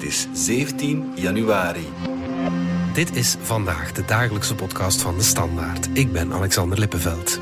Het 0.00 0.08
is 0.08 0.26
17 0.32 1.12
januari. 1.14 1.86
Dit 2.92 3.16
is 3.16 3.36
vandaag 3.42 3.92
de 3.92 4.04
dagelijkse 4.04 4.54
podcast 4.54 5.02
van 5.02 5.16
de 5.16 5.22
Standaard. 5.22 5.88
Ik 5.92 6.12
ben 6.12 6.32
Alexander 6.32 6.78
Lippenveld. 6.78 7.40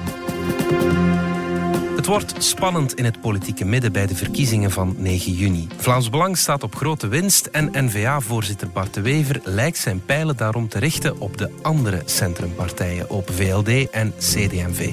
Het 1.97 2.07
wordt 2.07 2.45
spannend 2.45 2.95
in 2.95 3.05
het 3.05 3.21
politieke 3.21 3.65
midden 3.65 3.93
bij 3.93 4.07
de 4.07 4.15
verkiezingen 4.15 4.71
van 4.71 4.95
9 4.97 5.33
juni. 5.33 5.69
Vlaams 5.77 6.11
Belang 6.11 6.39
staat 6.39 6.63
op 6.63 6.75
grote 6.75 7.09
winst 7.09 7.47
en 7.47 7.71
N-VA-voorzitter 7.73 8.71
Bart 8.71 8.95
de 8.95 9.01
Wever 9.01 9.41
lijkt 9.45 9.79
zijn 9.79 10.05
pijlen 10.05 10.37
daarom 10.37 10.69
te 10.69 10.79
richten 10.79 11.21
op 11.21 11.37
de 11.37 11.51
andere 11.63 12.03
centrumpartijen, 12.05 13.11
op 13.11 13.31
VLD 13.31 13.91
en 13.91 14.15
CD&V. 14.19 14.91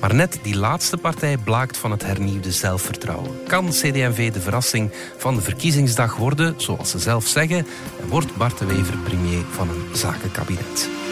Maar 0.00 0.14
net 0.14 0.38
die 0.42 0.56
laatste 0.56 0.96
partij 0.96 1.36
blaakt 1.36 1.76
van 1.76 1.90
het 1.90 2.02
hernieuwde 2.02 2.52
zelfvertrouwen. 2.52 3.30
Kan 3.46 3.68
CD&V 3.68 4.32
de 4.32 4.40
verrassing 4.40 4.92
van 5.16 5.34
de 5.34 5.40
verkiezingsdag 5.40 6.16
worden, 6.16 6.54
zoals 6.56 6.90
ze 6.90 6.98
zelf 6.98 7.26
zeggen, 7.26 7.66
en 8.00 8.08
wordt 8.08 8.36
Bart 8.36 8.58
de 8.58 8.64
Wever 8.64 8.98
premier 8.98 9.44
van 9.50 9.68
een 9.68 9.96
zakenkabinet? 9.96 11.05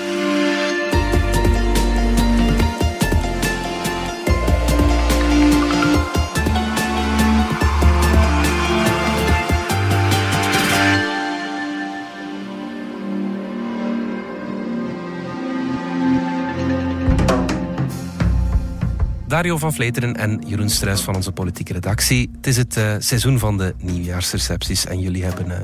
Dario 19.34 19.58
van 19.58 19.72
Vleteren 19.72 20.16
en 20.16 20.42
Jeroen 20.46 20.68
Struis 20.68 21.00
van 21.00 21.14
onze 21.14 21.32
politieke 21.32 21.72
redactie. 21.72 22.30
Het 22.36 22.46
is 22.46 22.56
het 22.56 22.76
uh, 22.76 22.94
seizoen 22.98 23.38
van 23.38 23.58
de 23.58 23.74
nieuwjaarsrecepties 23.78 24.86
en 24.86 25.00
jullie 25.00 25.24
hebben 25.24 25.46
uh, 25.46 25.56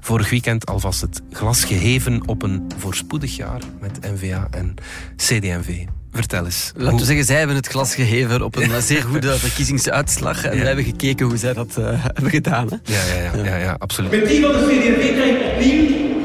vorig 0.00 0.30
weekend 0.30 0.66
alvast 0.66 1.00
het 1.00 1.20
glas 1.32 1.64
geheven 1.64 2.28
op 2.28 2.42
een 2.42 2.66
voorspoedig 2.78 3.36
jaar 3.36 3.60
met 3.80 4.00
NVA 4.00 4.48
en 4.50 4.74
CD&V. 5.16 5.84
Vertel 6.12 6.44
eens. 6.44 6.72
Laten 6.76 6.98
we 6.98 7.04
zeggen, 7.04 7.24
zij 7.24 7.38
hebben 7.38 7.56
het 7.56 7.66
glas 7.66 7.94
geheven 7.94 8.42
op 8.42 8.56
een 8.56 8.82
zeer 8.82 9.02
goede 9.02 9.38
verkiezingsuitslag. 9.38 10.44
En 10.44 10.56
ja. 10.56 10.60
we 10.60 10.66
hebben 10.66 10.84
gekeken 10.84 11.26
hoe 11.26 11.36
zij 11.36 11.52
dat 11.52 11.76
uh, 11.78 11.86
hebben 11.88 12.30
gedaan. 12.30 12.68
Hè? 12.68 12.76
Ja, 12.84 13.14
ja, 13.14 13.22
ja, 13.22 13.44
ja, 13.44 13.56
ja, 13.56 13.76
absoluut. 13.78 14.10
Met 14.10 14.28
die 14.28 14.40
van 14.40 14.52
de 14.52 14.58
CD&V 14.58 15.14
krijg 15.14 15.36
ik 15.36 15.52
opnieuw 15.52 15.80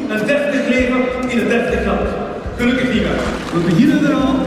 een 0.09 0.25
deftig 0.27 0.67
leven 0.67 1.30
in 1.30 1.39
een 1.39 1.47
deftig 1.47 1.86
land. 1.86 2.09
Gelukkig 2.58 2.93
niet 2.93 3.02
meer. 3.02 3.21
We 3.53 3.59
beginnen 3.69 4.05
eraan. 4.05 4.45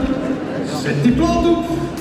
Zet 0.83 1.03
die 1.03 1.11
plaat 1.11 1.45
op. 1.45 1.99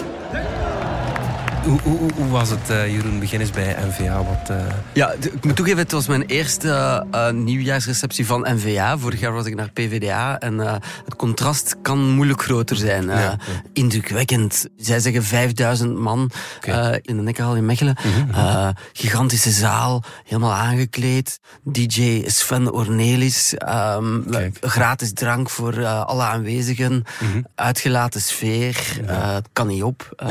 Hoe, 1.65 1.81
hoe, 1.83 2.13
hoe, 2.15 2.29
was 2.29 2.51
het, 2.51 2.71
uh, 2.71 2.93
Jeroen? 2.95 3.19
Begin 3.19 3.41
eens 3.41 3.51
bij 3.51 3.77
NVA. 3.87 4.25
Wat, 4.25 4.51
uh... 4.51 4.57
Ja, 4.93 5.13
ik 5.13 5.45
moet 5.45 5.57
toegeven, 5.57 5.81
het 5.81 5.93
was 5.93 6.07
mijn 6.07 6.23
eerste 6.23 7.07
uh, 7.15 7.31
nieuwjaarsreceptie 7.31 8.27
van 8.27 8.47
NVA. 8.55 8.99
Vorig 8.99 9.21
jaar 9.21 9.33
was 9.33 9.47
ik 9.47 9.55
naar 9.55 9.71
PVDA. 9.71 10.39
En 10.39 10.59
het 11.05 11.17
contrast 11.17 11.77
kan 11.83 12.11
moeilijk 12.11 12.43
groter 12.43 12.77
zijn. 12.77 13.07
Ja, 13.07 13.21
ja. 13.21 13.37
Indrukwekkend. 13.73 14.69
Zij 14.77 15.01
zeggen 15.01 15.25
5000 15.25 15.99
man 15.99 16.31
okay. 16.57 16.99
in 17.03 17.17
de 17.17 17.23
Nekkerhal 17.23 17.57
in 17.57 17.65
Mechelen. 17.65 17.97
Mm 18.05 18.31
-hmm. 18.31 18.75
gigantische 18.93 19.51
zaal, 19.51 20.03
helemaal 20.25 20.53
aangekleed. 20.53 21.41
DJ 21.63 22.23
Sven 22.27 22.73
Ornelis. 22.73 23.55
Um, 23.97 24.25
gratis 24.61 25.13
drank 25.13 25.51
voor 25.51 25.87
alle 25.87 26.23
aanwezigen. 26.23 26.93
Mm 26.93 27.31
-hmm. 27.33 27.47
Uitgelaten 27.55 28.21
sfeer. 28.21 29.01
het 29.07 29.49
kan 29.53 29.67
niet 29.67 29.83
op. 29.83 30.25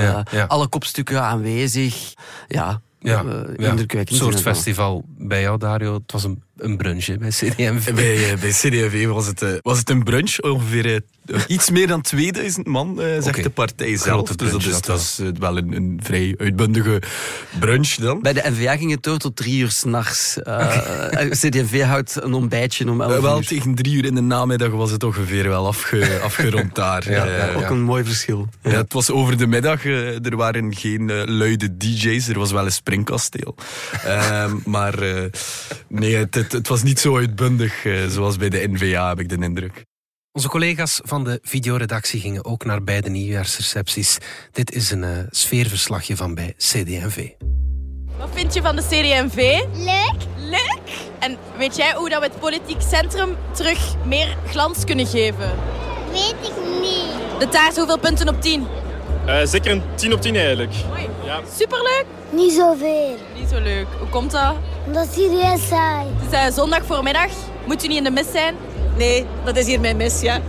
Alle 0.47 0.67
kopstukken 0.67 1.18
aanwezig. 1.21 2.13
Ja, 2.47 2.81
ja, 2.99 3.23
uh, 3.23 3.31
indrukwekkend. 3.69 4.09
Een 4.09 4.15
soort 4.15 4.41
festival 4.41 5.03
bij 5.07 5.41
jou, 5.41 5.57
Dario. 5.57 5.93
Het 5.93 6.11
was 6.11 6.23
een, 6.23 6.43
een 6.61 6.77
brunch 6.77 7.17
bij 7.17 7.29
CDMV. 7.29 7.93
Bij, 7.93 8.37
bij 8.39 8.49
CDMV 8.49 9.05
was 9.05 9.27
het, 9.27 9.41
uh, 9.41 9.49
was 9.61 9.77
het 9.77 9.89
een 9.89 10.03
brunch. 10.03 10.39
Ongeveer 10.39 10.85
uh, 10.85 11.39
iets 11.47 11.69
meer 11.69 11.87
dan 11.87 12.01
2000 12.01 12.67
man, 12.67 12.95
zegt 12.97 13.27
okay. 13.27 13.43
de 13.43 13.49
partij 13.49 13.97
zelf. 13.97 14.35
Dus 14.35 14.51
dat, 14.51 14.65
is, 14.65 14.71
dat 14.71 14.85
was 14.85 15.21
wel 15.39 15.57
een, 15.57 15.73
een, 15.73 15.99
vrij 16.03 16.35
uitbundige 16.37 17.01
brunch 17.59 17.93
dan. 17.93 18.21
Bij 18.21 18.33
de 18.33 18.43
NVA 18.45 18.77
ging 18.77 18.91
het 18.91 19.03
door 19.03 19.17
tot 19.17 19.35
drie 19.35 19.59
uur 19.59 19.71
s'nachts. 19.71 20.37
Okay. 20.39 21.29
CDMV 21.29 21.81
houdt 21.81 22.23
een 22.23 22.33
ontbijtje 22.33 22.89
om 22.89 23.01
elf 23.01 23.13
uur. 23.15 23.21
Wel 23.21 23.41
tegen 23.41 23.75
drie 23.75 23.93
uur 23.93 24.05
in 24.05 24.15
de 24.15 24.21
namiddag 24.21 24.69
was 24.69 24.91
het 24.91 25.03
ongeveer 25.03 25.47
wel 25.49 25.67
afge, 25.67 26.19
afgerond 26.23 26.75
daar. 26.75 27.11
ja, 27.11 27.25
ja, 27.25 27.53
ook 27.53 27.69
een 27.69 27.81
mooi 27.81 28.03
verschil. 28.03 28.47
Ja. 28.63 28.69
het 28.69 28.93
was 28.93 29.11
over 29.11 29.37
de 29.37 29.47
middag. 29.47 29.85
er 29.85 30.35
waren 30.35 30.75
geen 30.75 31.11
luide 31.25 31.77
DJ's. 31.77 32.27
Er 32.27 32.39
was 32.39 32.51
wel 32.51 32.65
een 32.65 32.71
springkasteel. 32.71 33.55
uh, 34.05 34.51
maar 34.65 35.03
uh, 35.03 35.23
nee, 35.87 36.15
het, 36.15 36.48
het, 36.49 36.57
het, 36.57 36.67
was 36.67 36.83
niet 36.83 36.99
zo 36.99 37.17
uitbundig 37.17 37.85
uh, 37.85 38.07
zoals 38.07 38.37
bij 38.37 38.49
de 38.49 38.67
NVA, 38.67 39.07
heb 39.07 39.19
ik 39.19 39.29
de 39.29 39.37
indruk. 39.37 39.85
Onze 40.31 40.47
collega's 40.47 40.99
van 41.03 41.23
de 41.23 41.39
videoredactie 41.41 42.19
gingen 42.19 42.45
ook 42.45 42.65
naar 42.65 42.83
beide 42.83 43.09
nieuwjaarsrecepties. 43.09 44.17
Dit 44.51 44.71
is 44.71 44.91
een 44.91 45.03
uh, 45.03 45.17
sfeerverslagje 45.29 46.15
van 46.15 46.35
bij 46.35 46.53
CD&V. 46.57 47.29
Wat 48.17 48.29
vind 48.33 48.53
je 48.53 48.61
van 48.61 48.75
de 48.75 48.81
CD&V? 48.81 49.37
Leuk. 49.73 50.21
Leuk? 50.37 50.97
En 51.19 51.37
weet 51.57 51.75
jij 51.75 51.93
hoe 51.95 52.09
dat 52.09 52.19
we 52.19 52.27
het 52.27 52.39
politiek 52.39 52.81
centrum 52.81 53.35
terug 53.51 54.05
meer 54.05 54.37
glans 54.47 54.83
kunnen 54.83 55.07
geven? 55.07 55.55
Weet 56.11 56.35
ik 56.41 56.53
niet. 56.81 57.39
De 57.39 57.47
taart, 57.51 57.75
hoeveel 57.75 57.99
punten 57.99 58.27
op 58.27 58.41
10? 58.41 58.67
Uh, 59.29 59.35
zeker 59.43 59.71
een 59.71 59.83
10 59.95 60.13
op 60.13 60.21
10 60.21 60.35
eigenlijk. 60.35 60.73
Mooi. 60.87 61.09
Ja. 61.25 61.39
Superleuk? 61.57 62.05
Niet 62.29 62.51
zoveel. 62.51 63.15
Niet 63.35 63.49
zo 63.49 63.59
leuk. 63.59 63.85
Hoe 63.99 64.09
komt 64.09 64.31
dat? 64.31 64.53
Omdat 64.85 65.07
heel 65.15 65.57
saai. 65.57 66.07
Het 66.19 66.33
is 66.33 66.49
uh, 66.49 66.55
zondag 66.55 66.85
voormiddag. 66.85 67.29
Moet 67.65 67.83
u 67.83 67.87
niet 67.87 67.97
in 67.97 68.03
de 68.03 68.11
mis 68.11 68.31
zijn? 68.31 68.55
Nee, 68.97 69.25
dat 69.43 69.57
is 69.57 69.65
hier 69.65 69.79
mijn 69.79 69.97
mis, 69.97 70.21
ja. 70.21 70.39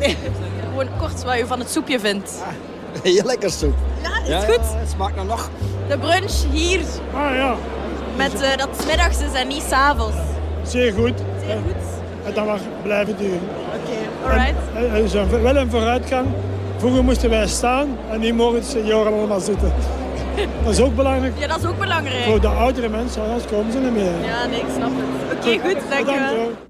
Gewoon 0.69 0.89
kort 0.99 1.25
wat 1.25 1.39
u 1.39 1.47
van 1.47 1.59
het 1.59 1.71
soepje 1.71 2.01
vindt. 2.01 2.43
Ah, 2.43 3.03
heel 3.13 3.25
lekker 3.25 3.51
soep. 3.51 3.75
Ja, 4.03 4.23
is 4.23 4.29
ja, 4.29 4.41
goed? 4.41 4.71
Ja, 4.73 4.79
het 4.79 4.91
smaakt 4.91 5.15
nou 5.15 5.27
nog. 5.27 5.51
De 5.89 5.99
brunch 5.99 6.45
hier. 6.53 6.81
Ah 7.15 7.35
ja. 7.35 7.57
Met 8.17 8.35
uh, 8.35 8.57
dat 8.57 8.87
middags 8.87 9.21
is 9.21 9.33
en 9.33 9.49
niet 9.49 9.63
s'avonds. 9.69 10.17
Zeer 10.63 10.93
goed. 10.93 11.15
Zeer 11.47 11.59
goed. 11.67 11.83
En 12.25 12.35
dat 12.35 12.47
mag 12.47 12.61
blijven 12.83 13.17
duren. 13.17 13.41
Oké, 13.67 13.93
okay. 14.25 14.39
alright. 14.39 14.95
Er 14.95 15.05
is 15.05 15.13
wel 15.43 15.57
een 15.57 15.71
vooruitgang. 15.71 16.27
Vroeger 16.81 17.05
moesten 17.05 17.31
wij 17.31 17.47
staan 17.47 17.89
en 18.11 18.21
nu 18.21 18.33
mogen 18.33 18.61
de 18.61 18.67
senioren 18.67 19.13
allemaal 19.13 19.41
zitten. 19.41 19.73
Dat 20.65 20.73
is 20.73 20.81
ook 20.81 20.97
belangrijk. 20.97 21.39
Ja, 21.39 21.47
dat 21.47 21.59
is 21.59 21.67
ook 21.67 21.79
belangrijk. 21.79 22.25
Voor 22.25 22.41
de 22.41 22.49
oudere 22.49 22.89
mensen, 22.89 23.23
anders 23.23 23.45
komen 23.47 23.73
ze 23.73 23.79
niet 23.79 23.93
meer. 23.93 24.25
Ja, 24.25 24.47
nee, 24.47 24.61
ik 24.61 24.67
snap 24.77 24.91
het. 24.95 25.39
Oké, 25.39 25.49
okay, 25.49 25.73
goed, 25.73 25.91
dankjewel. 25.91 26.70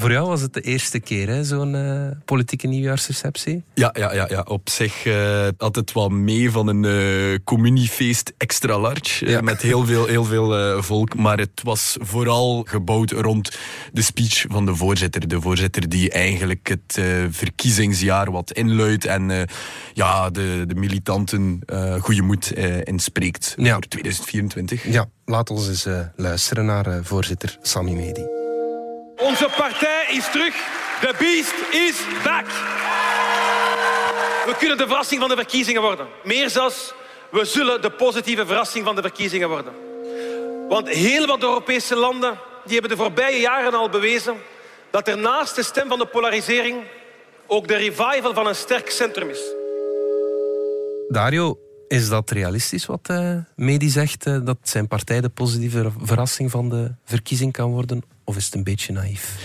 Voor 0.00 0.10
jou 0.10 0.28
was 0.28 0.40
het 0.40 0.52
de 0.52 0.60
eerste 0.60 1.00
keer, 1.00 1.44
zo'n 1.44 1.74
uh, 1.74 2.10
politieke 2.24 2.66
nieuwjaarsreceptie? 2.66 3.64
Ja, 3.74 3.94
ja, 3.98 4.12
ja, 4.12 4.26
ja. 4.28 4.40
op 4.40 4.68
zich 4.68 5.04
uh, 5.04 5.48
had 5.56 5.76
het 5.76 5.92
wel 5.92 6.08
mee 6.08 6.50
van 6.50 6.66
een 6.66 6.82
uh, 6.82 7.38
communiefeest 7.44 8.32
extra 8.36 8.78
large. 8.78 9.26
Ja. 9.26 9.40
met 9.40 9.62
heel 9.62 9.84
veel, 9.86 10.06
heel 10.06 10.24
veel 10.24 10.82
volk. 10.82 11.16
Maar 11.16 11.38
het 11.38 11.62
was 11.62 11.96
vooral 12.00 12.64
gebouwd 12.68 13.10
rond 13.10 13.58
de 13.92 14.02
speech 14.02 14.44
van 14.48 14.66
de 14.66 14.74
voorzitter. 14.74 15.28
De 15.28 15.40
voorzitter 15.40 15.88
die 15.88 16.10
eigenlijk 16.10 16.68
het 16.68 17.00
verkiezingsjaar 17.30 18.30
wat 18.30 18.52
inluidt. 18.52 19.04
En 19.04 19.48
ja, 19.92 20.30
de, 20.30 20.64
de 20.66 20.74
militanten 20.74 21.60
goede 22.00 22.22
moed 22.22 22.52
inspreekt 22.84 23.54
ja. 23.56 23.72
voor 23.72 23.88
2024. 23.88 24.92
Ja, 24.92 25.08
laat 25.24 25.50
ons 25.50 25.68
eens 25.68 25.86
luisteren 26.16 26.64
naar 26.64 27.04
voorzitter 27.04 27.58
Sami 27.62 27.94
Medi. 27.94 28.39
Onze 29.20 29.48
partij 29.56 30.06
is 30.08 30.30
terug. 30.30 30.54
The 31.00 31.14
beast 31.18 31.54
is 31.70 32.22
back. 32.24 32.46
We 34.46 34.54
kunnen 34.58 34.76
de 34.76 34.86
verrassing 34.86 35.20
van 35.20 35.28
de 35.28 35.36
verkiezingen 35.36 35.82
worden. 35.82 36.06
Meer 36.24 36.50
zelfs, 36.50 36.92
we 37.30 37.44
zullen 37.44 37.82
de 37.82 37.90
positieve 37.90 38.46
verrassing 38.46 38.84
van 38.84 38.94
de 38.94 39.02
verkiezingen 39.02 39.48
worden. 39.48 39.72
Want 40.68 40.88
heel 40.88 41.26
wat 41.26 41.42
Europese 41.42 41.96
landen 41.96 42.38
die 42.64 42.72
hebben 42.72 42.96
de 42.96 43.02
voorbije 43.02 43.40
jaren 43.40 43.74
al 43.74 43.88
bewezen 43.88 44.34
dat 44.90 45.08
er 45.08 45.18
naast 45.18 45.56
de 45.56 45.62
stem 45.62 45.88
van 45.88 45.98
de 45.98 46.06
polarisering 46.06 46.84
ook 47.46 47.68
de 47.68 47.76
revival 47.76 48.34
van 48.34 48.46
een 48.46 48.54
sterk 48.54 48.90
centrum 48.90 49.28
is. 49.28 49.40
Dario, 51.08 51.58
is 51.88 52.08
dat 52.08 52.30
realistisch 52.30 52.86
wat 52.86 53.08
uh, 53.10 53.36
Medi 53.56 53.88
zegt? 53.88 54.26
Uh, 54.26 54.38
dat 54.44 54.58
zijn 54.62 54.88
partij 54.88 55.20
de 55.20 55.28
positieve 55.28 55.90
verrassing 56.02 56.50
van 56.50 56.68
de 56.68 56.94
verkiezing 57.04 57.52
kan 57.52 57.70
worden? 57.70 58.02
Of 58.30 58.36
is 58.36 58.44
het 58.44 58.54
een 58.54 58.64
beetje 58.64 58.92
naïef? 58.92 59.38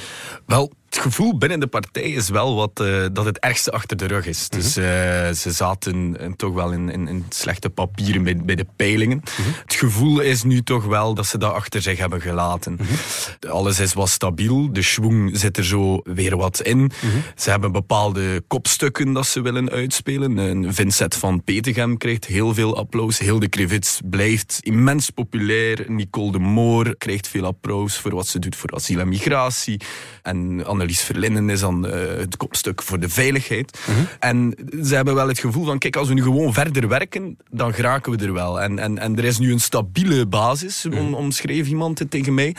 Wel, 0.45 0.71
Het 0.85 0.97
gevoel 0.97 1.37
binnen 1.37 1.59
de 1.59 1.67
partij 1.67 2.09
is 2.09 2.29
wel 2.29 2.55
wat, 2.55 2.81
uh, 2.81 3.05
dat 3.13 3.25
het 3.25 3.39
ergste 3.39 3.71
achter 3.71 3.97
de 3.97 4.05
rug 4.05 4.25
is. 4.25 4.49
Dus 4.49 4.77
uh, 4.77 4.83
ze 5.31 5.51
zaten 5.51 6.17
uh, 6.21 6.31
toch 6.35 6.53
wel 6.53 6.71
in, 6.71 6.89
in, 6.89 7.07
in, 7.07 7.25
slechte 7.29 7.69
papieren 7.69 8.23
bij, 8.23 8.37
bij 8.37 8.55
de 8.55 8.65
peilingen. 8.75 9.17
Mm 9.17 9.45
-hmm. 9.45 9.53
Het 9.61 9.73
gevoel 9.73 10.19
is 10.19 10.43
nu 10.43 10.61
toch 10.63 10.85
wel 10.85 11.13
dat 11.13 11.25
ze 11.25 11.37
dat 11.37 11.53
achter 11.53 11.81
zich 11.81 11.97
hebben 11.97 12.21
gelaten. 12.21 12.71
Mm 12.71 12.77
-hmm. 12.77 13.49
Alles 13.51 13.79
is 13.79 13.93
wat 13.93 14.09
stabiel. 14.09 14.73
De 14.73 14.81
schwung 14.81 15.37
zit 15.37 15.57
er 15.57 15.65
zo 15.65 16.01
weer 16.03 16.37
wat 16.37 16.61
in. 16.61 16.91
Ze 17.35 17.49
hebben 17.49 17.71
bepaalde 17.71 18.43
kopstukken 18.47 19.13
dat 19.13 19.27
ze 19.27 19.41
willen 19.41 19.69
uitspelen. 19.69 20.73
Vincent 20.73 21.15
van 21.15 21.43
Petegem 21.43 21.97
krijgt 21.97 22.25
heel 22.25 22.53
veel 22.53 22.77
applaus. 22.77 23.19
Hilde 23.19 23.47
Krivits 23.47 23.99
blijft 24.05 24.59
immens 24.61 25.09
populair. 25.09 25.85
Nicole 25.87 26.31
de 26.31 26.39
Moor 26.39 26.95
krijgt 26.97 27.27
veel 27.27 27.45
applaus 27.45 27.97
voor 27.97 28.15
wat 28.15 28.27
ze 28.27 28.39
doet 28.39 28.55
voor 28.55 28.73
asiel 28.73 28.99
en 28.99 29.09
migratie. 29.09 29.81
En 30.21 30.65
Annelies 30.75 31.01
Verlinden 31.01 31.49
is 31.49 31.59
dan 31.59 31.85
uh, 31.85 31.91
het 32.17 32.37
kopstuk 32.37 32.81
voor 32.81 32.99
de 32.99 33.09
veiligheid. 33.09 33.79
Mm 33.87 33.95
-hmm. 33.95 34.07
En 34.19 34.55
ze 34.83 34.95
hebben 34.95 35.15
wel 35.15 35.27
het 35.27 35.39
gevoel 35.39 35.65
van, 35.65 35.77
kijk, 35.77 35.95
als 35.95 36.07
we 36.07 36.13
nu 36.13 36.21
gewoon 36.21 36.53
verder 36.53 36.87
werken, 36.87 37.37
dan 37.49 37.73
geraken 37.73 38.11
we 38.17 38.25
er 38.25 38.33
wel. 38.33 38.61
En, 38.61 38.79
en, 38.79 38.97
en 38.97 39.17
er 39.17 39.23
is 39.23 39.37
nu 39.37 39.51
een 39.51 39.59
stabiele 39.59 40.25
basis, 40.25 40.85
mm 40.85 40.91
-hmm. 40.91 41.13
omschreef 41.13 41.67
iemand 41.67 41.99
het 41.99 42.11
tegen 42.11 42.33
mij. 42.33 42.55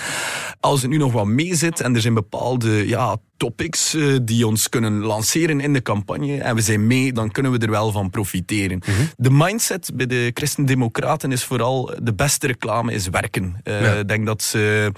Als 0.60 0.82
het 0.82 0.90
nu 0.90 0.96
nog 0.96 1.12
wat 1.12 1.26
mee 1.26 1.54
zit 1.54 1.80
en 1.80 1.94
er 1.94 2.00
zijn 2.00 2.14
bepaalde 2.14 2.88
ja, 2.88 3.16
topics 3.36 3.94
uh, 3.94 4.16
die 4.22 4.46
ons 4.46 4.68
kunnen 4.68 5.00
lanceren 5.00 5.60
in 5.60 5.72
de 5.72 5.82
campagne 5.82 6.40
en 6.40 6.54
we 6.54 6.60
zijn 6.60 6.86
mee, 6.86 7.12
dan 7.12 7.30
kunnen 7.30 7.52
we 7.52 7.58
er 7.58 7.70
wel 7.70 7.92
van 7.92 8.10
profiteren. 8.10 8.82
Mm 8.86 8.94
-hmm. 8.94 9.08
De 9.16 9.30
mindset 9.30 9.90
bij 9.94 10.06
de 10.06 10.30
Christen-Democraten 10.34 11.32
is 11.32 11.44
vooral 11.44 11.94
de 12.02 12.14
beste 12.14 12.46
reclame 12.46 12.92
is 12.92 13.08
werken. 13.08 13.60
Ik 13.62 13.72
uh, 13.72 13.80
ja. 13.80 14.02
denk 14.02 14.26
dat 14.26 14.42
ze 14.42 14.92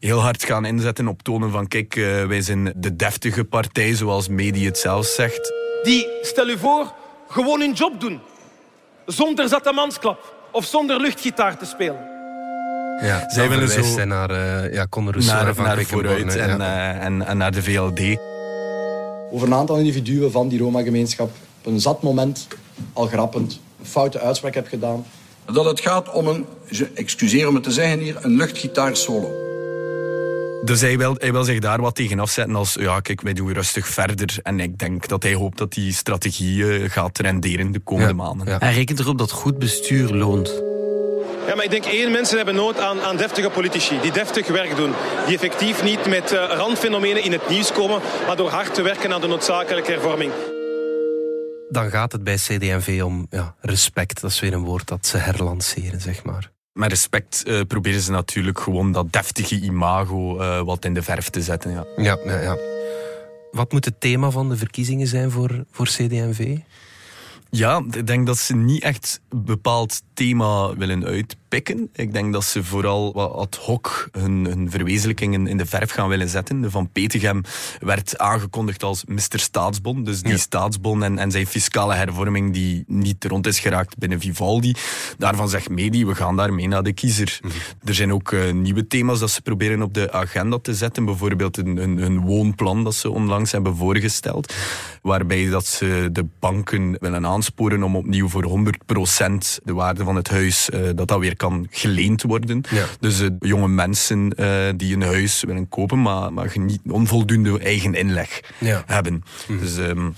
heel 0.00 0.18
hard 0.18 0.44
gaan 0.44 0.64
inzetten 0.64 1.08
op 1.08 1.22
tonen 1.22 1.50
van 1.50 1.68
kijk, 1.68 1.96
uh, 1.96 2.24
wij 2.24 2.40
zijn 2.40 2.72
de 2.76 2.96
deftige 2.96 3.44
partij, 3.44 3.94
zoals 3.94 4.28
Medi 4.28 4.66
het 4.66 4.78
zelf 4.78 5.06
zegt. 5.06 5.52
Die, 5.82 6.06
stel 6.22 6.48
u 6.48 6.58
voor, 6.58 6.92
gewoon 7.28 7.60
hun 7.60 7.72
job 7.72 8.00
doen. 8.00 8.20
Zonder 9.06 9.48
zatamansklap 9.48 10.34
of 10.52 10.64
zonder 10.64 11.00
luchtgitaar 11.00 11.58
te 11.58 11.64
spelen. 11.64 12.16
Ja, 13.02 13.30
zij 13.30 13.48
willen 13.48 13.68
zo 13.68 13.82
zijn 13.82 14.08
naar 14.08 14.30
uh, 14.30 14.72
ja, 14.72 14.86
Conor 14.86 15.24
naar, 15.24 15.54
naar 15.56 15.84
vooruit 15.84 16.36
en, 16.36 16.58
ja. 16.58 16.96
uh, 16.96 17.04
en, 17.04 17.26
en 17.26 17.36
naar 17.36 17.52
de 17.52 17.62
VLD. 17.62 18.18
Over 19.32 19.46
een 19.46 19.54
aantal 19.54 19.76
individuen 19.76 20.30
van 20.30 20.48
die 20.48 20.58
Roma-gemeenschap 20.58 21.30
op 21.58 21.66
een 21.66 21.80
zat 21.80 22.02
moment 22.02 22.46
al 22.92 23.06
grappend 23.06 23.60
een 23.80 23.86
foute 23.86 24.20
uitspraak 24.20 24.54
heb 24.54 24.68
gedaan. 24.68 25.04
Dat 25.52 25.64
het 25.64 25.80
gaat 25.80 26.12
om 26.12 26.26
een, 26.26 26.46
excuseer 26.94 27.48
om 27.48 27.54
het 27.54 27.62
te 27.62 27.72
zeggen 27.72 27.98
hier, 27.98 28.16
een 28.20 28.36
luchtgitaar 28.36 28.96
solo. 28.96 29.30
Dus 30.64 30.80
hij 30.80 30.98
wil, 30.98 31.14
hij 31.18 31.32
wil 31.32 31.44
zich 31.44 31.58
daar 31.58 31.80
wat 31.80 31.94
tegen 31.94 32.18
afzetten 32.18 32.56
als, 32.56 32.76
ja 32.80 33.00
kijk, 33.00 33.20
wij 33.20 33.32
doen 33.32 33.52
rustig 33.52 33.86
verder. 33.88 34.36
En 34.42 34.60
ik 34.60 34.78
denk 34.78 35.08
dat 35.08 35.22
hij 35.22 35.34
hoopt 35.34 35.58
dat 35.58 35.72
die 35.72 35.92
strategie 35.92 36.56
uh, 36.56 36.90
gaat 36.90 37.18
renderen 37.18 37.72
de 37.72 37.78
komende 37.78 38.08
ja, 38.08 38.16
maanden. 38.16 38.48
Ja. 38.48 38.58
Hij 38.58 38.74
rekent 38.74 38.98
erop 38.98 39.18
dat 39.18 39.30
goed 39.30 39.58
bestuur 39.58 40.08
loont. 40.08 40.62
Ja, 41.46 41.54
maar 41.54 41.64
ik 41.64 41.70
denk 41.70 41.84
één, 41.84 42.10
mensen 42.10 42.36
hebben 42.36 42.54
nood 42.54 42.80
aan, 42.80 43.00
aan 43.00 43.16
deftige 43.16 43.50
politici. 43.50 44.00
Die 44.00 44.12
deftig 44.12 44.46
werk 44.46 44.76
doen. 44.76 44.92
Die 45.26 45.34
effectief 45.34 45.82
niet 45.82 46.06
met 46.06 46.32
uh, 46.32 46.44
randfenomenen 46.48 47.22
in 47.22 47.32
het 47.32 47.48
nieuws 47.48 47.72
komen, 47.72 48.00
maar 48.26 48.36
door 48.36 48.50
hard 48.50 48.74
te 48.74 48.82
werken 48.82 49.12
aan 49.12 49.20
de 49.20 49.26
noodzakelijke 49.26 49.90
hervorming. 49.90 50.32
Dan 51.68 51.90
gaat 51.90 52.12
het 52.12 52.24
bij 52.24 52.36
CD&V 52.36 53.00
om 53.04 53.26
ja, 53.30 53.54
respect. 53.60 54.20
Dat 54.20 54.30
is 54.30 54.40
weer 54.40 54.52
een 54.52 54.64
woord 54.64 54.88
dat 54.88 55.06
ze 55.06 55.16
herlanceren, 55.16 56.00
zeg 56.00 56.24
maar 56.24 56.50
met 56.78 56.90
respect 56.90 57.42
uh, 57.46 57.60
proberen 57.68 58.00
ze 58.00 58.10
natuurlijk 58.10 58.60
gewoon 58.60 58.92
dat 58.92 59.12
deftige 59.12 59.60
imago 59.60 60.40
uh, 60.40 60.60
wat 60.60 60.84
in 60.84 60.94
de 60.94 61.02
verf 61.02 61.28
te 61.28 61.42
zetten. 61.42 61.70
Ja. 61.70 61.84
Ja, 61.96 62.18
ja, 62.24 62.40
ja. 62.40 62.56
Wat 63.50 63.72
moet 63.72 63.84
het 63.84 64.00
thema 64.00 64.30
van 64.30 64.48
de 64.48 64.56
verkiezingen 64.56 65.06
zijn 65.06 65.30
voor, 65.30 65.64
voor 65.70 65.86
CD&V? 65.86 66.56
Ja, 67.50 67.82
ik 67.90 68.06
denk 68.06 68.26
dat 68.26 68.38
ze 68.38 68.54
niet 68.56 68.82
echt 68.82 69.20
een 69.28 69.44
bepaald 69.44 70.02
thema 70.14 70.76
willen 70.76 71.04
uitpikken. 71.04 71.47
Ik 71.92 72.12
denk 72.12 72.32
dat 72.32 72.44
ze 72.44 72.64
vooral 72.64 73.12
wat 73.12 73.32
ad 73.32 73.56
hoc 73.56 74.08
hun, 74.12 74.44
hun 74.44 74.70
verwezenlijkingen 74.70 75.46
in 75.46 75.56
de 75.56 75.66
verf 75.66 75.90
gaan 75.90 76.08
willen 76.08 76.28
zetten. 76.28 76.60
De 76.60 76.70
Van 76.70 76.90
Petegem 76.92 77.42
werd 77.78 78.18
aangekondigd 78.18 78.82
als 78.82 79.04
Mr. 79.04 79.38
Staatsbon. 79.38 80.04
Dus 80.04 80.22
die 80.22 80.32
ja. 80.32 80.38
staatsbon 80.38 81.02
en, 81.02 81.18
en 81.18 81.30
zijn 81.30 81.46
fiscale 81.46 81.94
hervorming 81.94 82.52
die 82.52 82.84
niet 82.86 83.24
rond 83.24 83.46
is 83.46 83.58
geraakt 83.58 83.98
binnen 83.98 84.20
Vivaldi. 84.20 84.74
Daarvan 85.18 85.48
zegt 85.48 85.68
Medi, 85.68 86.06
we 86.06 86.14
gaan 86.14 86.36
daarmee 86.36 86.68
naar 86.68 86.82
de 86.82 86.92
kiezer. 86.92 87.38
Mm 87.42 87.50
-hmm. 87.50 87.58
Er 87.84 87.94
zijn 87.94 88.12
ook 88.12 88.30
uh, 88.30 88.52
nieuwe 88.52 88.86
thema's 88.86 89.18
dat 89.18 89.30
ze 89.30 89.42
proberen 89.42 89.82
op 89.82 89.94
de 89.94 90.12
agenda 90.12 90.58
te 90.58 90.74
zetten. 90.74 91.04
Bijvoorbeeld 91.04 91.56
een, 91.56 91.76
een, 91.76 91.98
een 91.98 92.20
woonplan 92.20 92.84
dat 92.84 92.94
ze 92.94 93.10
onlangs 93.10 93.52
hebben 93.52 93.76
voorgesteld. 93.76 94.54
Waarbij 95.02 95.48
dat 95.48 95.66
ze 95.66 96.08
de 96.12 96.26
banken 96.38 96.96
willen 97.00 97.26
aansporen 97.26 97.82
om 97.82 97.96
opnieuw 97.96 98.28
voor 98.28 98.44
100% 98.44 99.64
de 99.64 99.72
waarde 99.72 100.04
van 100.04 100.16
het 100.16 100.28
huis, 100.28 100.70
uh, 100.70 100.80
dat 100.94 101.08
dat 101.08 101.18
weer 101.18 101.36
kan 101.38 101.66
geleend 101.70 102.22
worden. 102.22 102.62
Ja. 102.70 102.84
Dus 103.00 103.20
uh, 103.20 103.28
jonge 103.40 103.68
mensen 103.68 104.32
uh, 104.36 104.68
die 104.76 104.94
een 104.94 105.02
huis 105.02 105.42
willen 105.42 105.68
kopen, 105.68 106.02
maar, 106.02 106.32
maar 106.32 106.52
niet 106.54 106.80
onvoldoende 106.88 107.58
eigen 107.58 107.94
inleg 107.94 108.40
ja. 108.58 108.82
hebben. 108.86 109.24
Mm. 109.48 109.58
Dus... 109.58 109.76
Um, 109.76 110.14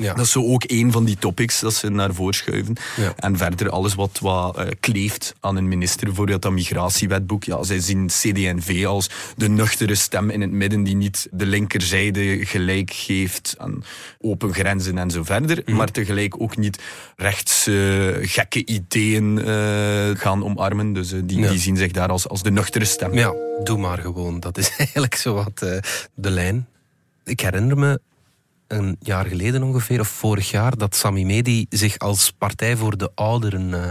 ja. 0.00 0.14
Dat 0.14 0.24
is 0.24 0.30
zo 0.30 0.44
ook 0.44 0.64
een 0.66 0.92
van 0.92 1.04
die 1.04 1.16
topics 1.18 1.60
dat 1.60 1.74
ze 1.74 1.90
naar 1.90 2.14
voren 2.14 2.34
schuiven. 2.34 2.76
Ja. 2.96 3.12
En 3.16 3.36
verder 3.36 3.70
alles 3.70 3.94
wat, 3.94 4.18
wat 4.20 4.58
uh, 4.58 4.64
kleeft 4.80 5.34
aan 5.40 5.56
een 5.56 5.68
minister, 5.68 6.06
bijvoorbeeld 6.06 6.42
dat 6.42 6.52
migratiewetboek. 6.52 7.44
Ja, 7.44 7.62
zij 7.62 7.80
zien 7.80 8.06
CD&V 8.06 8.86
als 8.86 9.10
de 9.36 9.48
nuchtere 9.48 9.94
stem 9.94 10.30
in 10.30 10.40
het 10.40 10.50
midden 10.50 10.82
die 10.82 10.96
niet 10.96 11.28
de 11.30 11.46
linkerzijde 11.46 12.46
gelijk 12.46 12.92
geeft 12.92 13.54
aan 13.58 13.84
open 14.20 14.54
grenzen 14.54 14.98
en 14.98 15.10
zo 15.10 15.22
verder. 15.22 15.62
Mm. 15.64 15.76
Maar 15.76 15.90
tegelijk 15.90 16.40
ook 16.40 16.56
niet 16.56 16.82
rechts 17.16 17.68
uh, 17.68 18.16
gekke 18.20 18.66
ideeën 18.66 19.38
uh, 19.38 20.18
gaan 20.20 20.44
omarmen. 20.44 20.92
Dus 20.92 21.08
die, 21.24 21.38
ja. 21.38 21.50
die 21.50 21.58
zien 21.58 21.76
zich 21.76 21.92
daar 21.92 22.08
als, 22.08 22.28
als 22.28 22.42
de 22.42 22.50
nuchtere 22.50 22.84
stem. 22.84 23.14
Ja, 23.14 23.34
doe 23.64 23.78
maar 23.78 23.98
gewoon. 23.98 24.40
Dat 24.40 24.58
is 24.58 24.70
eigenlijk 24.78 25.14
zo 25.14 25.34
wat 25.34 25.58
de 26.14 26.30
lijn. 26.30 26.68
Ik 27.24 27.40
herinner 27.40 27.78
me 27.78 28.00
een 28.70 28.96
jaar 29.00 29.26
geleden 29.26 29.62
ongeveer, 29.62 30.00
of 30.00 30.08
vorig 30.08 30.50
jaar, 30.50 30.76
dat 30.76 30.94
Sami 30.94 31.24
Medi 31.24 31.66
zich 31.68 31.98
als 31.98 32.32
partij 32.32 32.76
voor 32.76 32.96
de 32.96 33.10
ouderen 33.14 33.68
uh, 33.68 33.88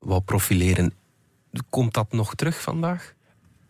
wou 0.00 0.20
profileren. 0.20 0.94
Komt 1.70 1.94
dat 1.94 2.12
nog 2.12 2.34
terug 2.34 2.60
vandaag? 2.60 3.14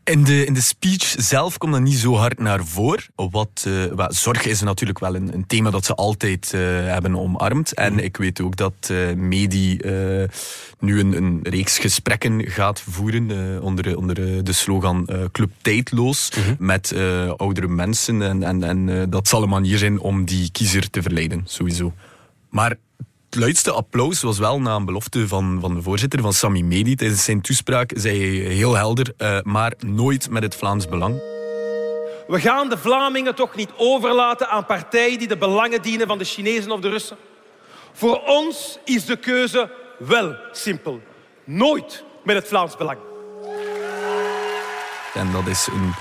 In 0.05 0.25
de, 0.25 0.45
in 0.45 0.55
de 0.55 0.61
speech 0.61 1.15
zelf 1.19 1.59
komt 1.59 1.73
dat 1.73 1.81
niet 1.81 1.99
zo 1.99 2.15
hard 2.15 2.39
naar 2.39 2.65
voren. 2.65 3.05
Wat, 3.15 3.65
uh, 3.69 3.85
wat, 3.85 4.15
zorg 4.15 4.47
is 4.47 4.61
natuurlijk 4.61 4.99
wel 4.99 5.15
een, 5.15 5.35
een 5.35 5.47
thema 5.47 5.71
dat 5.71 5.85
ze 5.85 5.95
altijd 5.95 6.53
uh, 6.55 6.61
hebben 6.65 7.17
omarmd. 7.17 7.75
En 7.75 7.99
ik 7.99 8.17
weet 8.17 8.41
ook 8.41 8.57
dat 8.57 8.89
uh, 8.91 9.13
Medi 9.15 9.77
nu 10.79 11.01
een, 11.01 11.17
een, 11.17 11.41
reeks 11.43 11.79
gesprekken 11.79 12.51
gaat 12.51 12.81
voeren 12.81 13.61
onder, 13.63 13.97
onder 13.97 14.45
de 14.45 14.53
slogan 14.53 15.09
Club 15.33 15.51
Tijdloos 15.61 16.29
-hmm. 16.33 16.57
met 16.59 16.95
oudere 17.37 17.69
mensen. 17.69 18.23
En, 18.23 18.43
en, 18.43 18.63
en 18.63 19.11
dat 19.11 19.29
zal 19.29 19.43
een 19.43 19.49
manier 19.49 19.79
zijn 19.79 20.01
om 20.01 20.25
die 20.25 20.51
kiezer 20.51 20.91
te 20.91 21.03
verleiden, 21.03 21.43
sowieso. 21.45 21.93
Maar 22.51 22.77
het 23.33 23.41
luidste 23.41 23.71
applaus 23.71 24.23
was 24.23 24.39
wel 24.39 24.61
na 24.61 24.75
een 24.75 24.85
belofte 24.85 25.29
van, 25.29 25.59
van 25.61 25.75
de 25.75 25.83
voorzitter 25.83 26.21
van 26.21 26.33
Sami 26.33 26.65
Medi. 26.65 26.95
Tijdens 26.95 27.25
zijn 27.25 27.41
toespraak 27.41 27.91
zei 27.95 28.19
hij 28.19 28.55
heel 28.55 28.75
helder, 28.75 29.13
uh, 29.19 29.41
maar 29.43 29.75
nooit 29.87 30.31
met 30.31 30.43
het 30.43 30.57
Vlaams 30.57 30.89
belang. 30.89 31.15
We 32.27 32.41
gaan 32.41 32.69
de 32.69 32.79
Vlamingen 32.79 33.35
toch 33.35 33.55
niet 33.55 33.71
overlaten 33.77 34.49
aan 34.49 34.67
partijen 34.67 35.19
die 35.19 35.29
de 35.29 35.37
belangen 35.37 35.83
dienen 35.83 36.07
van 36.07 36.19
de 36.19 36.25
Chinezen 36.25 36.71
of 36.71 36.81
de 36.81 36.89
Russen. 36.89 37.17
Voor 37.93 38.23
ons 38.27 38.79
is 38.85 39.05
de 39.05 39.17
keuze 39.17 39.71
wel 39.99 40.37
simpel. 40.51 41.01
Nooit 41.45 42.05
met 42.25 42.37
het 42.37 42.49
Vlaams 42.49 42.77
belang. 42.77 42.99
En 45.15 45.33
dat 45.33 45.47
is 45.47 45.69
een 45.73 45.93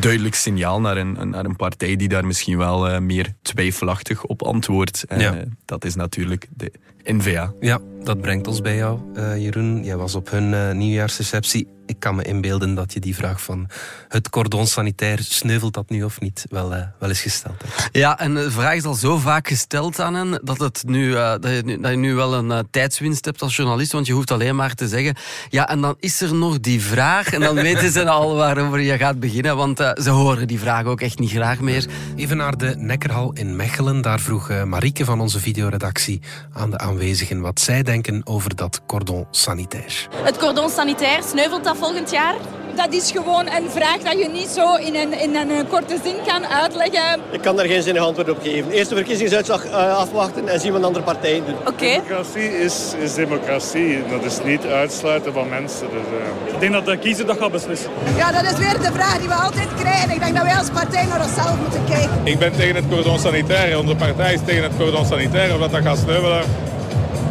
duidelijk 0.00 0.34
signaal 0.34 0.80
naar 0.80 0.96
een, 0.96 1.30
naar 1.30 1.44
een 1.44 1.56
partij 1.56 1.96
die 1.96 2.08
daar 2.08 2.26
misschien 2.26 2.58
wel 2.58 2.90
uh, 2.90 2.98
meer 2.98 3.32
twijfelachtig 3.42 4.24
op 4.24 4.42
antwoordt. 4.42 5.04
En 5.08 5.20
ja. 5.20 5.34
uh, 5.34 5.42
dat 5.64 5.84
is 5.84 5.94
natuurlijk 5.94 6.46
de 6.56 6.72
N-VA. 7.04 7.52
Ja, 7.60 7.78
dat 8.02 8.20
brengt 8.20 8.46
ons 8.46 8.60
bij 8.60 8.76
jou, 8.76 9.00
uh, 9.14 9.36
Jeroen. 9.36 9.84
Jij 9.84 9.96
was 9.96 10.14
op 10.14 10.30
hun 10.30 10.78
nieuwjaarsreceptie. 10.78 11.77
Ik 11.88 12.00
kan 12.00 12.14
me 12.14 12.22
inbeelden 12.22 12.74
dat 12.74 12.92
je 12.92 13.00
die 13.00 13.14
vraag 13.14 13.42
van 13.42 13.68
het 14.08 14.30
cordon 14.30 14.66
sanitair, 14.66 15.18
sneuvelt 15.22 15.74
dat 15.74 15.90
nu 15.90 16.02
of 16.02 16.20
niet, 16.20 16.44
wel, 16.50 16.68
wel 16.68 17.08
eens 17.08 17.20
gesteld 17.20 17.62
hebt. 17.62 17.88
Ja, 17.92 18.18
en 18.18 18.34
de 18.34 18.50
vraag 18.50 18.74
is 18.74 18.84
al 18.84 18.94
zo 18.94 19.16
vaak 19.16 19.48
gesteld 19.48 20.00
aan 20.00 20.14
hen 20.14 20.40
dat, 20.42 20.58
het 20.58 20.82
nu, 20.86 21.12
dat, 21.12 21.44
je, 21.44 21.62
nu, 21.64 21.80
dat 21.80 21.90
je 21.90 21.96
nu 21.96 22.14
wel 22.14 22.34
een 22.34 22.68
tijdswinst 22.70 23.24
hebt 23.24 23.42
als 23.42 23.56
journalist, 23.56 23.92
want 23.92 24.06
je 24.06 24.12
hoeft 24.12 24.30
alleen 24.30 24.56
maar 24.56 24.74
te 24.74 24.88
zeggen, 24.88 25.16
ja, 25.48 25.68
en 25.68 25.80
dan 25.80 25.96
is 26.00 26.20
er 26.20 26.34
nog 26.34 26.60
die 26.60 26.82
vraag, 26.82 27.32
en 27.32 27.40
dan 27.40 27.54
weten 27.54 27.92
ze 27.92 28.08
al 28.08 28.34
waarover 28.34 28.80
je 28.80 28.96
gaat 28.96 29.20
beginnen, 29.20 29.56
want 29.56 29.80
uh, 29.80 29.90
ze 29.94 30.10
horen 30.10 30.48
die 30.48 30.58
vraag 30.58 30.84
ook 30.84 31.00
echt 31.00 31.18
niet 31.18 31.30
graag 31.30 31.60
meer. 31.60 31.86
Even 32.16 32.36
naar 32.36 32.56
de 32.56 32.74
Nekkerhal 32.76 33.32
in 33.32 33.56
Mechelen. 33.56 34.02
Daar 34.02 34.20
vroeg 34.20 34.50
uh, 34.50 34.62
Marieke 34.62 35.04
van 35.04 35.20
onze 35.20 35.40
videoredactie 35.40 36.20
aan 36.52 36.70
de 36.70 36.78
aanwezigen 36.78 37.40
wat 37.40 37.60
zij 37.60 37.82
denken 37.82 38.20
over 38.24 38.56
dat 38.56 38.80
cordon 38.86 39.26
sanitair. 39.30 40.08
Het 40.22 40.36
cordon 40.36 40.70
sanitair, 40.70 41.22
sneuvelt 41.22 41.64
dat 41.64 41.76
volgend 41.78 42.10
jaar? 42.10 42.34
Dat 42.74 42.92
is 42.92 43.10
gewoon 43.10 43.46
een 43.46 43.70
vraag 43.70 43.98
dat 43.98 44.18
je 44.18 44.28
niet 44.28 44.48
zo 44.48 44.74
in 44.74 44.94
een, 44.94 45.20
in 45.20 45.36
een 45.36 45.68
korte 45.68 45.96
zin 46.04 46.14
kan 46.26 46.46
uitleggen. 46.46 47.20
Ik 47.30 47.40
kan 47.40 47.56
daar 47.56 47.66
geen 47.66 47.82
zinnig 47.82 48.02
antwoord 48.02 48.30
op 48.30 48.38
geven. 48.42 48.70
Eerst 48.70 48.88
de 48.88 48.94
verkiezingsuitslag 48.94 49.64
uh, 49.64 49.96
afwachten 49.96 50.48
en 50.48 50.60
zien 50.60 50.72
wat 50.72 50.82
andere 50.82 51.04
partijen 51.04 51.44
doen. 51.46 51.54
Oké. 51.54 51.68
Okay. 51.68 51.92
Democratie 51.92 52.58
is, 52.60 52.92
is 52.98 53.14
democratie. 53.14 54.02
Dat 54.10 54.24
is 54.24 54.38
niet 54.44 54.66
uitsluiten 54.66 55.32
van 55.32 55.48
mensen. 55.48 55.86
Dus, 55.90 56.00
uh... 56.00 56.54
Ik 56.54 56.60
denk 56.60 56.72
dat 56.72 56.86
de 56.86 56.96
kiezer 56.96 57.26
dat 57.26 57.38
gaat 57.38 57.52
beslissen. 57.52 57.90
Ja, 58.16 58.32
dat 58.32 58.42
is 58.52 58.58
weer 58.58 58.80
de 58.80 58.92
vraag 58.92 59.18
die 59.18 59.28
we 59.28 59.34
altijd 59.34 59.68
krijgen. 59.78 60.10
Ik 60.10 60.20
denk 60.20 60.34
dat 60.34 60.44
wij 60.44 60.56
als 60.56 60.70
partij 60.70 61.04
naar 61.04 61.22
onszelf 61.22 61.56
moeten 61.62 61.84
kijken. 61.88 62.20
Ik 62.24 62.38
ben 62.38 62.52
tegen 62.52 62.74
het 62.74 62.84
cordon 62.90 63.18
sanitair. 63.18 63.78
Onze 63.78 63.94
partij 63.94 64.32
is 64.32 64.40
tegen 64.44 64.62
het 64.62 64.72
cordon 64.78 65.06
sanitair. 65.06 65.54
Of 65.54 65.60
dat 65.60 65.70
dat 65.70 65.82
gaat 65.82 65.98
sneuvelen, 65.98 66.42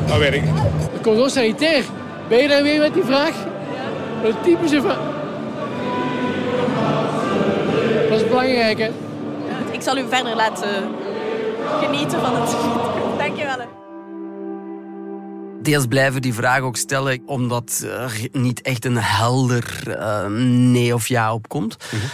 dat 0.08 0.18
weet 0.18 0.34
ik. 0.34 0.44
Het 0.92 1.02
cordon 1.02 1.30
sanitair? 1.30 1.84
Ben 2.30 2.38
je 2.38 2.48
daar 2.48 2.64
weer 2.64 2.80
met 2.80 2.94
die 2.94 3.04
vraag? 3.04 3.34
Een 4.24 4.42
typische 4.44 4.82
vraag. 4.82 5.16
Dat 8.10 8.22
is 8.22 8.28
belangrijk, 8.28 8.78
hè? 8.78 8.90
Ik 9.72 9.82
zal 9.82 9.98
u 9.98 10.06
verder 10.10 10.36
laten 10.36 10.90
genieten 11.80 12.20
van 12.20 12.42
het 12.42 12.56
Dankjewel. 13.18 13.66
Deels 15.62 15.86
blijven 15.86 16.22
die 16.22 16.34
vraag 16.34 16.60
ook 16.60 16.78
stellen 16.78 17.22
omdat 17.26 17.86
er 17.86 18.28
niet 18.32 18.62
echt 18.62 18.86
een 18.86 18.98
helder 18.98 19.84
uh, 19.88 20.26
nee 20.72 20.94
of 20.94 21.08
ja 21.08 21.34
op 21.34 21.48
komt. 21.48 21.78
Mm 21.92 22.00
-hmm. 22.00 22.10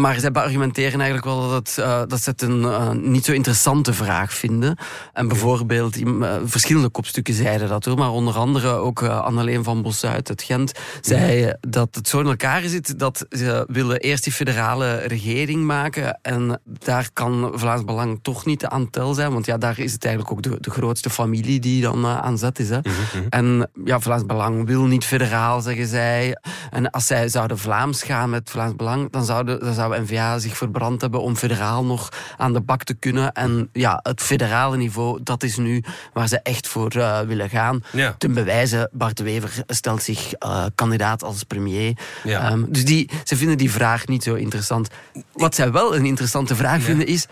Maar 0.00 0.20
zij 0.20 0.30
argumenteren 0.32 1.00
eigenlijk 1.00 1.24
wel 1.24 1.50
dat, 1.50 1.68
het, 1.68 1.76
uh, 1.78 2.02
dat 2.06 2.22
ze 2.22 2.30
het 2.30 2.42
een 2.42 2.60
uh, 2.60 2.90
niet 2.90 3.24
zo 3.24 3.32
interessante 3.32 3.92
vraag 3.92 4.34
vinden. 4.34 4.78
En 5.12 5.28
bijvoorbeeld, 5.28 5.96
uh, 5.96 6.34
verschillende 6.44 6.88
kopstukken 6.88 7.34
zeiden 7.34 7.68
dat 7.68 7.84
hoor, 7.84 7.96
maar 7.98 8.10
onder 8.10 8.34
andere 8.34 8.68
ook 8.68 9.02
Anneleen 9.02 9.64
van 9.64 9.82
Bosuit 9.82 10.28
uit 10.28 10.42
Gent 10.42 10.72
zei 11.00 11.54
dat 11.60 11.94
het 11.94 12.08
zo 12.08 12.20
in 12.20 12.26
elkaar 12.26 12.62
zit 12.62 12.98
dat 12.98 13.26
ze 13.30 13.64
willen 13.68 14.00
eerst 14.00 14.24
die 14.24 14.32
federale 14.32 14.94
regering 14.96 15.64
maken 15.64 16.18
en 16.22 16.60
daar 16.64 17.10
kan 17.12 17.50
Vlaams 17.54 17.84
Belang 17.84 18.18
toch 18.22 18.44
niet 18.44 18.64
aan 18.64 18.90
tel 18.90 19.14
zijn, 19.14 19.32
want 19.32 19.46
ja, 19.46 19.58
daar 19.58 19.78
is 19.78 19.92
het 19.92 20.04
eigenlijk 20.04 20.34
ook 20.34 20.42
de, 20.42 20.60
de 20.60 20.70
grootste 20.70 21.10
familie 21.10 21.60
die 21.60 21.82
dan 21.82 22.06
aan 22.06 22.38
zet 22.38 22.58
is. 22.58 22.68
Hè. 22.68 22.76
Mm 22.76 22.82
-hmm. 23.12 23.26
En 23.28 23.70
ja, 23.84 24.00
Vlaams 24.00 24.26
Belang 24.26 24.66
wil 24.66 24.84
niet 24.84 25.04
federaal, 25.04 25.60
zeggen 25.60 25.86
zij. 25.86 26.36
En 26.70 26.90
als 26.90 27.06
zij 27.06 27.28
zouden 27.28 27.58
Vlaams 27.58 28.02
gaan 28.02 28.30
met 28.30 28.50
Vlaams 28.50 28.76
Belang, 28.76 29.10
dan 29.10 29.24
zouden 29.24 29.59
dan 29.60 29.74
zou 29.74 30.00
N-VA 30.00 30.38
zich 30.38 30.56
verbrand 30.56 31.00
hebben 31.00 31.22
om 31.22 31.36
federaal 31.36 31.84
nog 31.84 32.08
aan 32.36 32.52
de 32.52 32.60
bak 32.60 32.84
te 32.84 32.94
kunnen. 32.94 33.32
En 33.32 33.68
ja, 33.72 34.00
het 34.02 34.20
federale 34.20 34.76
niveau, 34.76 35.20
dat 35.22 35.42
is 35.42 35.56
nu 35.56 35.84
waar 36.12 36.28
ze 36.28 36.40
echt 36.42 36.68
voor 36.68 36.96
uh, 36.96 37.20
willen 37.20 37.48
gaan. 37.48 37.82
Ja. 37.92 38.14
Ten 38.18 38.34
bewijze, 38.34 38.88
Bart 38.92 39.16
de 39.16 39.22
Wever 39.22 39.62
stelt 39.66 40.02
zich 40.02 40.32
uh, 40.44 40.64
kandidaat 40.74 41.22
als 41.22 41.42
premier. 41.42 41.96
Ja. 42.24 42.52
Um, 42.52 42.66
dus 42.68 42.84
die, 42.84 43.10
ze 43.24 43.36
vinden 43.36 43.58
die 43.58 43.70
vraag 43.70 44.06
niet 44.06 44.22
zo 44.22 44.34
interessant. 44.34 44.88
Wat 45.32 45.54
zij 45.54 45.72
wel 45.72 45.96
een 45.96 46.06
interessante 46.06 46.56
vraag 46.56 46.78
ja. 46.78 46.84
vinden 46.84 47.06
is... 47.06 47.26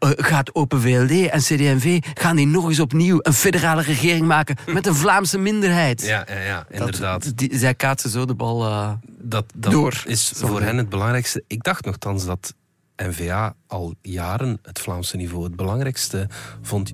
Uh, 0.00 0.10
gaat 0.16 0.54
Open 0.54 0.80
VLD 0.80 1.28
en 1.28 1.40
CD&V 1.40 1.98
gaan 2.14 2.36
die 2.36 2.46
nog 2.46 2.68
eens 2.68 2.80
opnieuw 2.80 3.18
een 3.22 3.32
federale 3.32 3.82
regering 3.82 4.26
maken 4.26 4.56
met 4.66 4.86
een 4.86 4.94
Vlaamse 4.94 5.38
minderheid? 5.38 6.02
Ja, 6.02 6.26
ja, 6.28 6.40
ja 6.40 6.66
inderdaad. 6.70 7.24
Dat, 7.24 7.36
die, 7.36 7.58
zij 7.58 7.74
kaatsen 7.74 8.10
zo 8.10 8.24
de 8.24 8.34
bal 8.34 8.66
uh, 8.66 8.90
dat, 9.24 9.44
dat 9.54 9.72
door. 9.72 10.02
is 10.06 10.32
voor 10.34 10.60
hen 10.60 10.76
het 10.76 10.88
belangrijkste. 10.88 11.44
Ik 11.46 11.62
dacht 11.62 11.84
nogthans 11.84 12.26
dat 12.26 12.54
N-VA 12.96 13.54
al 13.66 13.94
jaren 14.02 14.58
het 14.62 14.78
Vlaamse 14.78 15.16
niveau 15.16 15.44
het 15.44 15.56
belangrijkste 15.56 16.28
vond. 16.62 16.92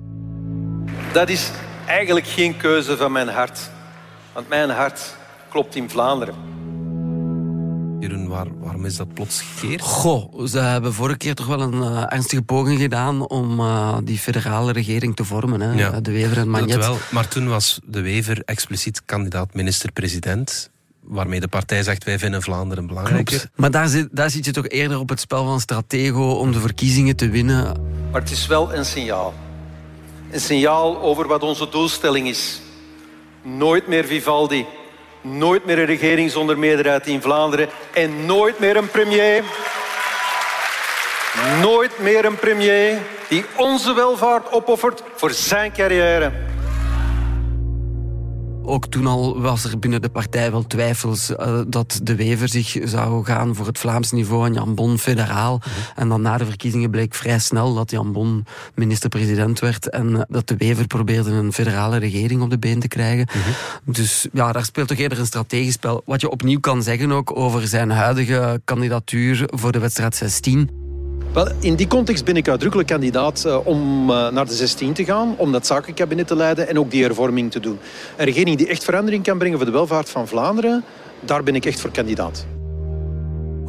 Dat 1.13 1.29
is 1.29 1.51
eigenlijk 1.87 2.27
geen 2.27 2.57
keuze 2.57 2.97
van 2.97 3.11
mijn 3.11 3.27
hart. 3.27 3.69
Want 4.33 4.49
mijn 4.49 4.69
hart 4.69 5.15
klopt 5.49 5.75
in 5.75 5.89
Vlaanderen. 5.89 6.35
Jeroen, 7.99 8.27
waar, 8.27 8.59
waarom 8.59 8.85
is 8.85 8.95
dat 8.95 9.13
plots 9.13 9.41
gekeerd? 9.41 9.81
Goh, 9.81 10.45
ze 10.45 10.59
hebben 10.59 10.93
vorige 10.93 11.17
keer 11.17 11.35
toch 11.35 11.45
wel 11.45 11.61
een 11.61 11.73
uh, 11.73 12.03
ernstige 12.07 12.41
poging 12.41 12.79
gedaan 12.79 13.27
om 13.27 13.59
uh, 13.59 13.97
die 14.03 14.17
federale 14.17 14.71
regering 14.71 15.15
te 15.15 15.23
vormen. 15.23 15.61
Hè? 15.61 15.73
Ja, 15.73 15.99
de 15.99 16.11
Wever 16.11 16.37
en 16.37 16.49
Magnet. 16.49 16.69
Dat 16.69 16.85
wel, 16.85 16.97
maar 17.11 17.27
toen 17.27 17.47
was 17.47 17.79
de 17.85 18.01
Wever 18.01 18.41
expliciet 18.45 19.05
kandidaat 19.05 19.53
minister-president. 19.53 20.69
Waarmee 21.11 21.39
de 21.39 21.47
partij 21.47 21.83
zegt, 21.83 22.03
wij 22.03 22.19
vinden 22.19 22.41
Vlaanderen 22.41 22.87
belangrijker. 22.87 23.37
Klopt. 23.37 23.49
Maar 23.55 23.71
daar 23.71 23.87
zit, 23.87 24.07
daar 24.11 24.29
zit 24.29 24.45
je 24.45 24.51
toch 24.51 24.67
eerder 24.67 24.99
op 24.99 25.09
het 25.09 25.19
spel 25.19 25.45
van 25.45 25.59
Stratego 25.59 26.31
om 26.31 26.51
de 26.51 26.59
verkiezingen 26.59 27.15
te 27.15 27.29
winnen. 27.29 27.63
Maar 28.11 28.21
het 28.21 28.31
is 28.31 28.47
wel 28.47 28.73
een 28.73 28.85
signaal. 28.85 29.33
Een 30.31 30.39
signaal 30.39 31.01
over 31.01 31.27
wat 31.27 31.43
onze 31.43 31.69
doelstelling 31.69 32.27
is. 32.27 32.61
Nooit 33.41 33.87
meer 33.87 34.05
Vivaldi. 34.05 34.65
Nooit 35.21 35.65
meer 35.65 35.79
een 35.79 35.85
regering 35.85 36.31
zonder 36.31 36.57
meerderheid 36.57 37.07
in 37.07 37.21
Vlaanderen. 37.21 37.67
En 37.93 38.25
nooit 38.25 38.59
meer 38.59 38.77
een 38.77 38.89
premier. 38.89 39.43
Nooit 41.61 41.99
meer 41.99 42.25
een 42.25 42.39
premier 42.39 42.97
die 43.29 43.45
onze 43.57 43.93
welvaart 43.93 44.51
opoffert 44.51 45.03
voor 45.15 45.31
zijn 45.31 45.71
carrière. 45.71 46.31
Ook 48.63 48.87
toen 48.87 49.07
al 49.07 49.41
was 49.41 49.63
er 49.63 49.79
binnen 49.79 50.01
de 50.01 50.09
partij 50.09 50.51
wel 50.51 50.67
twijfels 50.67 51.29
uh, 51.29 51.61
dat 51.67 51.99
de 52.03 52.15
Wever 52.15 52.49
zich 52.49 52.77
zou 52.83 53.25
gaan 53.25 53.55
voor 53.55 53.65
het 53.65 53.79
Vlaams 53.79 54.11
niveau 54.11 54.45
en 54.45 54.53
Jan 54.53 54.75
Bon 54.75 54.97
federaal. 54.97 55.53
Mm 55.53 55.61
-hmm. 55.63 55.71
En 55.95 56.09
dan 56.09 56.21
na 56.21 56.37
de 56.37 56.45
verkiezingen 56.45 56.89
bleek 56.89 57.13
vrij 57.15 57.39
snel 57.39 57.73
dat 57.73 57.91
Jan 57.91 58.11
Bon 58.11 58.45
minister-president 58.75 59.59
werd 59.59 59.89
en 59.89 60.09
uh, 60.09 60.21
dat 60.27 60.47
de 60.47 60.57
Wever 60.57 60.87
probeerde 60.87 61.31
een 61.31 61.53
federale 61.53 61.97
regering 61.97 62.41
op 62.41 62.49
de 62.49 62.59
been 62.59 62.79
te 62.79 62.87
krijgen. 62.87 63.27
Mm 63.33 63.41
-hmm. 63.41 63.93
Dus 63.93 64.27
ja, 64.33 64.51
daar 64.51 64.65
speelt 64.65 64.87
toch 64.87 64.97
eerder 64.97 65.19
een 65.19 65.25
strategisch 65.25 65.73
spel. 65.73 66.01
Wat 66.05 66.21
je 66.21 66.29
opnieuw 66.29 66.59
kan 66.59 66.83
zeggen 66.83 67.11
ook 67.11 67.37
over 67.37 67.67
zijn 67.67 67.89
huidige 67.89 68.61
kandidatuur 68.65 69.43
voor 69.45 69.71
de 69.71 69.79
wedstrijd 69.79 70.15
16. 70.15 70.80
Wel, 71.33 71.47
in 71.59 71.75
die 71.75 71.87
context 71.87 72.25
ben 72.25 72.35
ik 72.35 72.47
uitdrukkelijk 72.47 72.89
kandidaat 72.89 73.43
uh, 73.47 73.67
om 73.67 74.09
uh, 74.09 74.29
naar 74.29 74.45
de 74.45 74.53
16 74.53 74.93
te 74.93 75.03
gaan, 75.03 75.33
om 75.37 75.51
dat 75.51 75.65
zakenkabinet 75.65 76.27
te 76.27 76.35
leiden 76.35 76.67
en 76.67 76.79
ook 76.79 76.91
die 76.91 77.03
hervorming 77.03 77.51
te 77.51 77.59
doen. 77.59 77.79
Een 78.17 78.25
regering 78.25 78.57
die 78.57 78.67
echt 78.67 78.83
verandering 78.83 79.23
kan 79.23 79.37
brengen 79.37 79.57
voor 79.57 79.65
de 79.65 79.71
welvaart 79.71 80.09
van 80.09 80.27
Vlaanderen, 80.27 80.83
daar 81.19 81.43
ben 81.43 81.55
ik 81.55 81.65
echt 81.65 81.79
voor 81.79 81.91
kandidaat. 81.91 82.45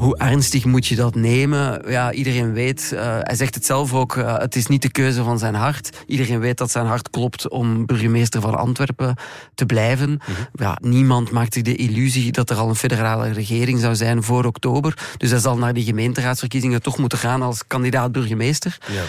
Hoe 0.02 0.16
ernstig 0.16 0.64
moet 0.64 0.86
je 0.86 0.96
dat 0.96 1.14
nemen? 1.14 1.90
Ja, 1.90 2.12
iedereen 2.12 2.52
weet, 2.52 2.90
uh, 2.94 3.00
hij 3.20 3.34
zegt 3.34 3.54
het 3.54 3.66
zelf 3.66 3.94
ook, 3.94 4.16
uh, 4.16 4.38
het 4.38 4.56
is 4.56 4.66
niet 4.66 4.82
de 4.82 4.90
keuze 4.90 5.22
van 5.22 5.38
zijn 5.38 5.54
hart. 5.54 6.02
Iedereen 6.06 6.40
weet 6.40 6.58
dat 6.58 6.70
zijn 6.70 6.86
hart 6.86 7.10
klopt 7.10 7.48
om 7.48 7.86
burgemeester 7.86 8.40
van 8.40 8.54
Antwerpen 8.54 9.16
te 9.54 9.66
blijven. 9.66 10.10
Mm 10.10 10.18
-hmm. 10.20 10.34
ja, 10.52 10.78
niemand 10.80 11.30
maakt 11.30 11.54
zich 11.54 11.62
de 11.62 11.76
illusie 11.76 12.32
dat 12.32 12.50
er 12.50 12.56
al 12.56 12.68
een 12.68 12.74
federale 12.74 13.32
regering 13.32 13.80
zou 13.80 13.94
zijn 13.94 14.22
voor 14.22 14.44
oktober. 14.44 14.98
Dus 15.16 15.30
hij 15.30 15.38
zal 15.38 15.58
naar 15.58 15.74
die 15.74 15.84
gemeenteraadsverkiezingen 15.84 16.82
toch 16.82 16.98
moeten 16.98 17.18
gaan 17.18 17.42
als 17.42 17.66
kandidaat 17.66 18.12
burgemeester. 18.12 18.78
Ja. 18.88 19.02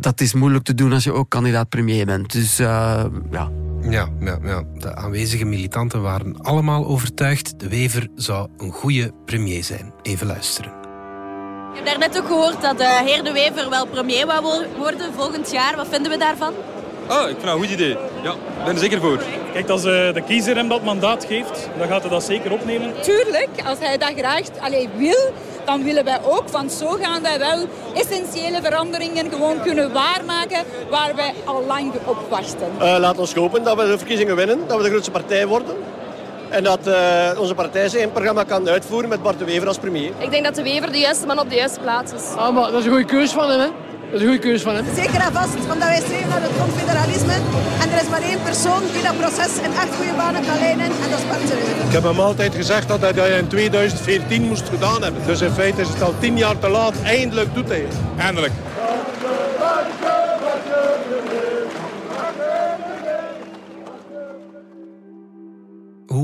Dat 0.00 0.20
is 0.20 0.34
moeilijk 0.34 0.64
te 0.64 0.74
doen 0.74 0.92
als 0.92 1.04
je 1.04 1.12
ook 1.12 1.28
kandidaat 1.28 1.68
premier 1.68 2.06
bent. 2.06 2.32
Dus 2.32 2.60
uh, 2.60 3.04
ja... 3.30 3.50
Ja, 3.80 4.08
ja, 4.20 4.38
ja, 4.42 4.62
de 4.78 4.94
aanwezige 4.94 5.44
militanten 5.44 6.02
waren 6.02 6.40
allemaal 6.42 6.86
overtuigd. 6.86 7.60
De 7.60 7.68
Wever 7.68 8.08
zou 8.14 8.48
een 8.56 8.72
goede 8.72 9.12
premier 9.24 9.64
zijn. 9.64 9.92
Even 10.02 10.26
luisteren. 10.26 10.72
Ik 11.70 11.76
heb 11.76 11.86
daarnet 11.86 12.18
ook 12.18 12.26
gehoord 12.26 12.62
dat 12.62 12.78
de 12.78 13.02
heer 13.04 13.24
De 13.24 13.32
Wever 13.32 13.70
wel 13.70 13.86
premier 13.86 14.26
wou 14.26 14.66
worden 14.76 15.14
volgend 15.14 15.50
jaar. 15.50 15.76
Wat 15.76 15.88
vinden 15.90 16.10
we 16.12 16.18
daarvan? 16.18 16.52
Ah, 17.06 17.20
ik 17.20 17.26
vind 17.26 17.42
dat 17.42 17.54
een 17.54 17.60
goed 17.60 17.70
idee. 17.70 17.96
Ja, 18.22 18.32
ik 18.32 18.64
ben 18.64 18.74
er 18.74 18.78
zeker 18.78 19.00
voor. 19.00 19.22
Kijk, 19.56 19.68
als 19.68 19.84
uh, 19.84 20.12
de 20.12 20.22
kiezer 20.26 20.56
hem 20.56 20.68
dat 20.68 20.82
mandaat 20.82 21.24
geeft, 21.24 21.68
dan 21.78 21.88
gaat 21.88 22.00
hij 22.00 22.10
dat 22.10 22.22
zeker 22.24 22.52
opnemen. 22.52 22.92
Tuurlijk, 23.00 23.48
als 23.66 23.78
hij 23.78 23.98
dat 23.98 24.12
graag 24.16 24.42
allee, 24.60 24.88
wil, 24.96 25.32
dan 25.64 25.82
willen 25.82 26.04
wij 26.04 26.18
ook. 26.24 26.48
Want 26.48 26.72
zo 26.72 26.86
gaan 26.86 27.22
wij 27.22 27.38
wel 27.38 27.66
essentiële 27.94 28.62
veranderingen 28.62 29.30
gewoon 29.30 29.60
kunnen 29.62 29.92
waarmaken 29.92 30.64
waar 30.90 31.14
wij 31.14 31.34
al 31.44 31.64
lang 31.66 31.92
op 32.04 32.16
wachten. 32.28 32.68
Uh, 32.80 32.96
laat 32.98 33.18
ons 33.18 33.34
hopen 33.34 33.64
dat 33.64 33.76
we 33.76 33.86
de 33.86 33.98
verkiezingen 33.98 34.36
winnen, 34.36 34.58
dat 34.66 34.76
we 34.76 34.82
de 34.82 34.88
grootste 34.88 35.10
partij 35.10 35.46
worden. 35.46 35.76
En 36.48 36.64
dat 36.64 36.86
uh, 36.86 37.30
onze 37.38 37.54
partij 37.54 37.88
zijn 37.88 38.12
programma 38.12 38.42
kan 38.42 38.68
uitvoeren 38.68 39.08
met 39.08 39.22
Bart 39.22 39.38
de 39.38 39.44
Wever 39.44 39.68
als 39.68 39.78
premier. 39.78 40.10
Ik 40.18 40.30
denk 40.30 40.44
dat 40.44 40.54
de 40.54 40.62
Wever 40.62 40.92
de 40.92 40.98
juiste 40.98 41.26
man 41.26 41.38
op 41.38 41.48
de 41.50 41.56
juiste 41.56 41.80
plaats 41.80 42.12
is. 42.12 42.34
Ah, 42.36 42.54
maar 42.54 42.70
dat 42.70 42.80
is 42.80 42.84
een 42.84 42.90
goede 42.90 43.06
keus 43.06 43.30
van 43.30 43.50
hem, 43.50 43.60
hè? 43.60 43.68
Dat 44.16 44.24
is 44.24 44.30
een 44.30 44.36
goede 44.40 44.50
keus 44.50 44.62
van 44.62 44.74
hem. 44.74 44.84
Zeker 44.94 45.20
en 45.20 45.32
vast, 45.32 45.54
omdat 45.54 45.88
wij 45.88 46.00
streven 46.00 46.28
naar 46.28 46.42
het 46.42 46.50
confederalisme. 46.58 47.32
En 47.80 47.90
er 47.92 48.02
is 48.02 48.08
maar 48.08 48.22
één 48.22 48.42
persoon 48.42 48.82
die 48.92 49.02
dat 49.02 49.18
proces 49.18 49.56
in 49.62 49.72
echt 49.72 49.94
goede 49.96 50.12
banen 50.16 50.42
kan 50.46 50.58
leiden. 50.58 50.84
En 50.84 51.10
dat 51.10 51.18
is 51.18 51.26
Bart. 51.26 51.42
Ik 51.86 51.92
heb 51.92 52.02
hem 52.02 52.20
altijd 52.20 52.54
gezegd 52.54 52.88
dat 52.88 53.00
hij 53.00 53.12
dat 53.12 53.28
in 53.28 53.46
2014 53.48 54.42
moest 54.42 54.68
gedaan 54.68 55.02
hebben. 55.02 55.22
Dus 55.26 55.40
in 55.40 55.50
feite 55.50 55.80
is 55.80 55.88
het 55.88 56.02
al 56.02 56.14
tien 56.18 56.38
jaar 56.38 56.58
te 56.58 56.68
laat. 56.68 56.94
Eindelijk 57.02 57.54
doet 57.54 57.68
hij 57.68 57.80
het. 57.80 57.94
Eindelijk. 58.18 58.52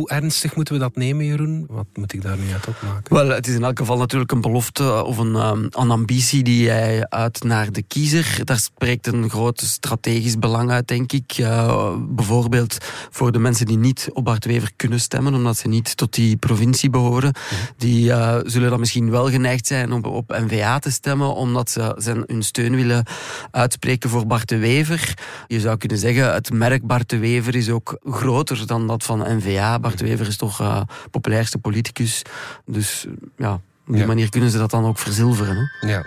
Hoe 0.02 0.10
ernstig 0.10 0.56
moeten 0.56 0.74
we 0.74 0.80
dat 0.80 0.96
nemen, 0.96 1.26
Jeroen? 1.26 1.66
Wat 1.70 1.86
moet 1.94 2.12
ik 2.12 2.22
daar 2.22 2.38
nu 2.38 2.52
uit 2.52 2.66
opmaken? 2.68 3.14
Wel, 3.14 3.28
het 3.28 3.46
is 3.46 3.54
in 3.54 3.64
elk 3.64 3.78
geval 3.78 3.98
natuurlijk 3.98 4.32
een 4.32 4.40
belofte 4.40 5.04
of 5.04 5.18
een, 5.18 5.34
um, 5.34 5.68
een 5.70 5.90
ambitie 5.90 6.42
die 6.42 6.68
hij 6.68 7.08
uit 7.08 7.42
naar 7.42 7.72
de 7.72 7.82
kiezer. 7.82 8.40
Daar 8.44 8.58
spreekt 8.58 9.06
een 9.06 9.30
groot 9.30 9.60
strategisch 9.60 10.38
belang 10.38 10.70
uit, 10.70 10.88
denk 10.88 11.12
ik. 11.12 11.38
Uh, 11.38 11.92
bijvoorbeeld 12.08 12.76
voor 13.10 13.32
de 13.32 13.38
mensen 13.38 13.66
die 13.66 13.78
niet 13.78 14.08
op 14.12 14.24
Bart 14.24 14.44
Wever 14.44 14.70
kunnen 14.76 15.00
stemmen, 15.00 15.34
omdat 15.34 15.56
ze 15.56 15.68
niet 15.68 15.96
tot 15.96 16.14
die 16.14 16.36
provincie 16.36 16.90
behoren. 16.90 17.34
Die 17.76 18.08
uh, 18.08 18.36
zullen 18.44 18.70
dan 18.70 18.80
misschien 18.80 19.10
wel 19.10 19.30
geneigd 19.30 19.66
zijn 19.66 19.92
om 19.92 20.04
op 20.04 20.30
N-VA 20.30 20.78
te 20.78 20.90
stemmen, 20.90 21.34
omdat 21.34 21.70
ze 21.70 21.94
zijn, 21.98 22.22
hun 22.26 22.42
steun 22.42 22.74
willen 22.74 23.06
uitspreken 23.50 24.10
voor 24.10 24.26
Bart 24.26 24.48
de 24.48 24.58
Wever. 24.58 25.14
Je 25.46 25.60
zou 25.60 25.76
kunnen 25.76 25.98
zeggen, 25.98 26.32
het 26.32 26.52
merk 26.52 26.86
Bart 26.86 27.08
de 27.08 27.18
Wever 27.18 27.54
is 27.54 27.70
ook 27.70 27.98
groter 28.04 28.66
dan 28.66 28.86
dat 28.86 29.04
van 29.04 29.36
N-VA. 29.36 29.78
Bart 29.78 29.91
de 29.98 30.04
Wever 30.04 30.26
is 30.26 30.36
toch 30.36 30.60
uh, 30.60 30.80
populairste 31.10 31.58
politicus. 31.58 32.22
Dus 32.66 33.06
ja, 33.36 33.52
op 33.54 33.60
die 33.86 33.96
Ja. 33.96 34.06
manier 34.06 34.28
kunnen 34.30 34.50
ze 34.50 34.58
dat 34.58 34.70
dan 34.70 34.84
ook 34.84 34.98
verzilveren. 34.98 35.70
Hè? 35.80 35.88
Ja. 35.88 36.04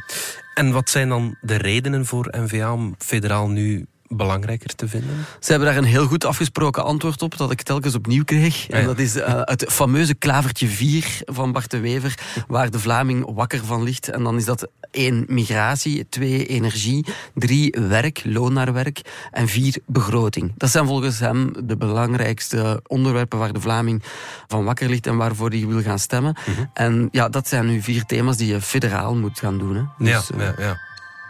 En 0.54 0.72
wat 0.72 0.89
zijn 0.89 1.10
dan 1.10 1.38
de 1.42 1.56
redenen 1.56 2.06
voor 2.06 2.34
NVA 2.38 2.74
om 2.74 2.96
federaal 2.98 3.48
nu 3.48 3.86
belangrijker 4.15 4.75
te 4.75 4.88
vinden? 4.88 5.25
Ze 5.39 5.50
hebben 5.51 5.67
daar 5.69 5.77
een 5.77 5.84
heel 5.84 6.05
goed 6.07 6.25
afgesproken 6.25 6.84
antwoord 6.84 7.22
op, 7.22 7.38
dat 7.38 7.51
ik 7.51 7.62
telkens 7.62 7.95
opnieuw 7.95 8.24
kreeg. 8.24 8.69
En 8.69 8.79
Ja. 8.79 8.86
dat 8.86 9.00
is 9.00 9.15
uh, 9.15 9.41
het 9.43 9.65
fameuze 9.67 10.13
klavertje 10.13 10.67
4 10.67 11.22
van 11.25 11.51
Bart 11.51 11.72
de 11.72 11.79
Wever, 11.79 12.17
waar 12.48 12.72
de 12.72 12.79
Vlaming 12.79 13.34
wakker 13.34 13.65
van 13.65 13.84
ligt. 13.84 14.10
En 14.10 14.24
dan 14.24 14.38
is 14.38 14.45
dat 14.45 14.67
één 14.91 15.25
migratie, 15.27 16.10
twee 16.10 16.45
energie, 16.45 17.05
drie 17.34 17.75
werk, 17.88 18.22
loon 18.24 18.53
naar 18.53 18.74
werk 18.74 19.01
en 19.31 19.48
vier 19.48 19.77
begroting. 19.86 20.53
Dat 20.57 20.69
zijn 20.69 20.86
volgens 20.86 21.19
hem 21.19 21.51
de 21.63 21.77
belangrijkste 21.77 22.79
onderwerpen 22.88 23.39
waar 23.39 23.53
de 23.53 23.62
Vlaming 23.62 24.03
van 24.48 24.63
wakker 24.63 24.89
ligt 24.89 25.07
en 25.07 25.17
waarvoor 25.17 25.50
hij 25.50 25.65
wil 25.67 25.81
gaan 25.81 26.00
stemmen. 26.00 26.36
En 26.74 27.07
ja, 27.12 27.29
dat 27.29 27.48
zijn 27.48 27.65
nu 27.65 27.81
vier 27.81 28.03
thema's 28.05 28.38
die 28.38 28.48
je 28.48 28.62
federaal 28.62 29.15
moet 29.15 29.39
gaan 29.39 29.57
doen. 29.57 29.75
Hè. 29.75 29.81
Ja, 30.10 30.17
Dus, 30.19 30.31
eh, 30.31 30.39
ja, 30.39 30.53
ja. 30.57 30.77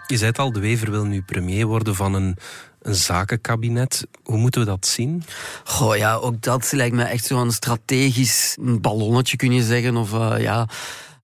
Je 0.08 0.18
zei 0.18 0.30
het 0.30 0.40
al, 0.40 0.52
de 0.52 0.60
Wever 0.60 0.92
wil 0.92 1.06
nu 1.06 1.22
premier 1.22 1.66
worden 1.66 1.96
van 1.96 2.14
een, 2.14 2.38
een 2.86 2.96
zakenkabinet. 2.96 4.08
Hoe 4.24 4.38
moeten 4.38 4.62
we 4.62 4.68
dat 4.68 4.88
zien? 4.88 5.24
Goh, 5.64 5.98
ja, 5.98 6.14
ook 6.14 6.42
dat 6.42 6.72
lijkt 6.72 6.96
me 6.96 7.04
echt 7.04 7.26
zo'n 7.26 7.52
strategisch 7.52 8.58
ballonnetje, 8.60 9.38
kun 9.38 9.54
je 9.54 9.64
zeggen. 9.64 9.98
Of 9.98 10.14
uh, 10.14 10.36
ja. 10.38 10.68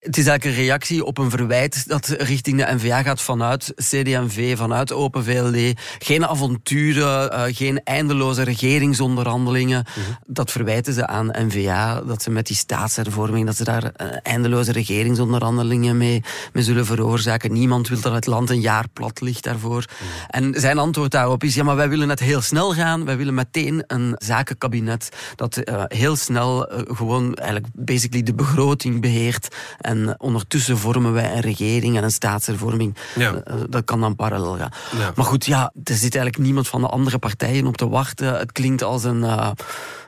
Het 0.02 0.18
is 0.18 0.28
eigenlijk 0.28 0.58
een 0.58 0.64
reactie 0.64 1.06
op 1.06 1.18
een 1.18 1.30
verwijt 1.30 1.88
dat 1.88 2.08
richting 2.08 2.58
de 2.58 2.74
NVA 2.74 3.02
gaat 3.02 3.22
vanuit 3.22 3.74
CD&V, 3.76 4.58
vanuit 4.58 4.92
Open 4.92 5.24
VLD. 5.24 5.80
Geen 6.00 6.26
avonturen, 6.26 7.34
uh, 7.34 7.56
geen 7.56 7.84
eindeloze 7.84 8.44
regeringsonderhandelingen. 8.44 9.86
-hmm. 9.94 10.18
Dat 10.26 10.52
verwijten 10.52 10.94
ze 10.94 11.08
aan 11.08 11.32
NVA, 11.32 12.02
dat 12.02 12.22
ze 12.22 12.32
met 12.32 12.48
die 12.48 12.56
staatshervorming, 12.56 13.46
dat 13.46 13.56
ze 13.56 13.64
daar 13.64 13.84
uh, 13.84 14.08
eindeloze 14.24 14.72
regeringsonderhandelingen 14.72 15.98
mee, 15.98 16.24
mee 16.54 16.64
zullen 16.64 16.86
veroorzaken. 16.86 17.54
Niemand 17.54 17.88
wil 17.88 18.02
dat 18.02 18.14
het 18.14 18.26
land 18.26 18.50
een 18.50 18.62
jaar 18.62 18.86
plat 18.94 19.22
ligt 19.22 19.44
daarvoor. 19.44 19.86
-hmm. 19.88 20.08
En 20.28 20.60
zijn 20.62 20.78
antwoord 20.78 21.12
daarop 21.12 21.44
is, 21.44 21.56
ja, 21.56 21.64
maar 21.64 21.76
wij 21.76 21.90
willen 21.90 22.10
het 22.10 22.20
heel 22.20 22.42
snel 22.42 22.74
gaan. 22.74 23.06
Wij 23.06 23.18
willen 23.18 23.34
meteen 23.34 23.84
een 23.88 24.16
zakenkabinet 24.18 25.10
dat 25.36 25.58
uh, 25.64 25.84
heel 25.88 26.16
snel 26.16 26.70
gewoon 26.88 27.34
eigenlijk 27.34 27.74
basically 27.74 28.24
de 28.24 28.34
begroting 28.34 29.02
beheert. 29.02 29.56
En 29.92 30.16
ondertussen 30.18 30.78
vormen 30.78 31.14
wij 31.14 31.34
een 31.34 31.42
regering 31.42 31.98
en 31.98 32.04
een 32.04 32.12
staatshervorming. 32.12 32.96
Ja. 33.16 33.34
Uh, 33.34 33.56
dat 33.70 33.86
kan 33.86 34.02
dan 34.02 34.16
parallel 34.16 34.58
gaan. 34.58 34.72
Ja. 34.98 35.12
Maar 35.16 35.26
goed, 35.26 35.46
ja, 35.46 35.72
er 35.84 35.94
zit 35.94 36.16
eigenlijk 36.16 36.38
niemand 36.38 36.68
van 36.68 36.82
de 36.82 36.88
andere 36.88 37.18
partijen 37.18 37.68
op 37.68 37.78
te 37.78 37.90
wachten. 37.90 38.38
Het 38.38 38.52
klinkt 38.52 38.84
als 38.84 39.04
een, 39.04 39.24
uh, 39.24 39.52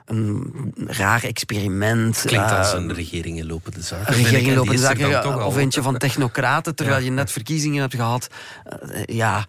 een 0.06 0.54
raar 0.88 1.24
experiment. 1.24 2.24
Klinkt 2.26 2.52
als 2.52 2.74
een 2.74 2.94
regering 2.94 3.44
lopende 3.44 3.82
zaak. 3.82 4.08
Een 4.08 4.14
regering 4.14 4.56
lopende 4.56 4.82
zaak, 4.82 5.26
of 5.46 5.58
eentje 5.58 5.82
van 5.82 5.98
technocraten, 5.98 6.76
terwijl 6.76 7.00
ja. 7.00 7.06
je 7.06 7.12
net 7.12 7.32
verkiezingen 7.32 7.82
hebt 7.82 7.96
gehad. 7.96 8.28
Uh, 8.92 9.04
ja, 9.06 9.46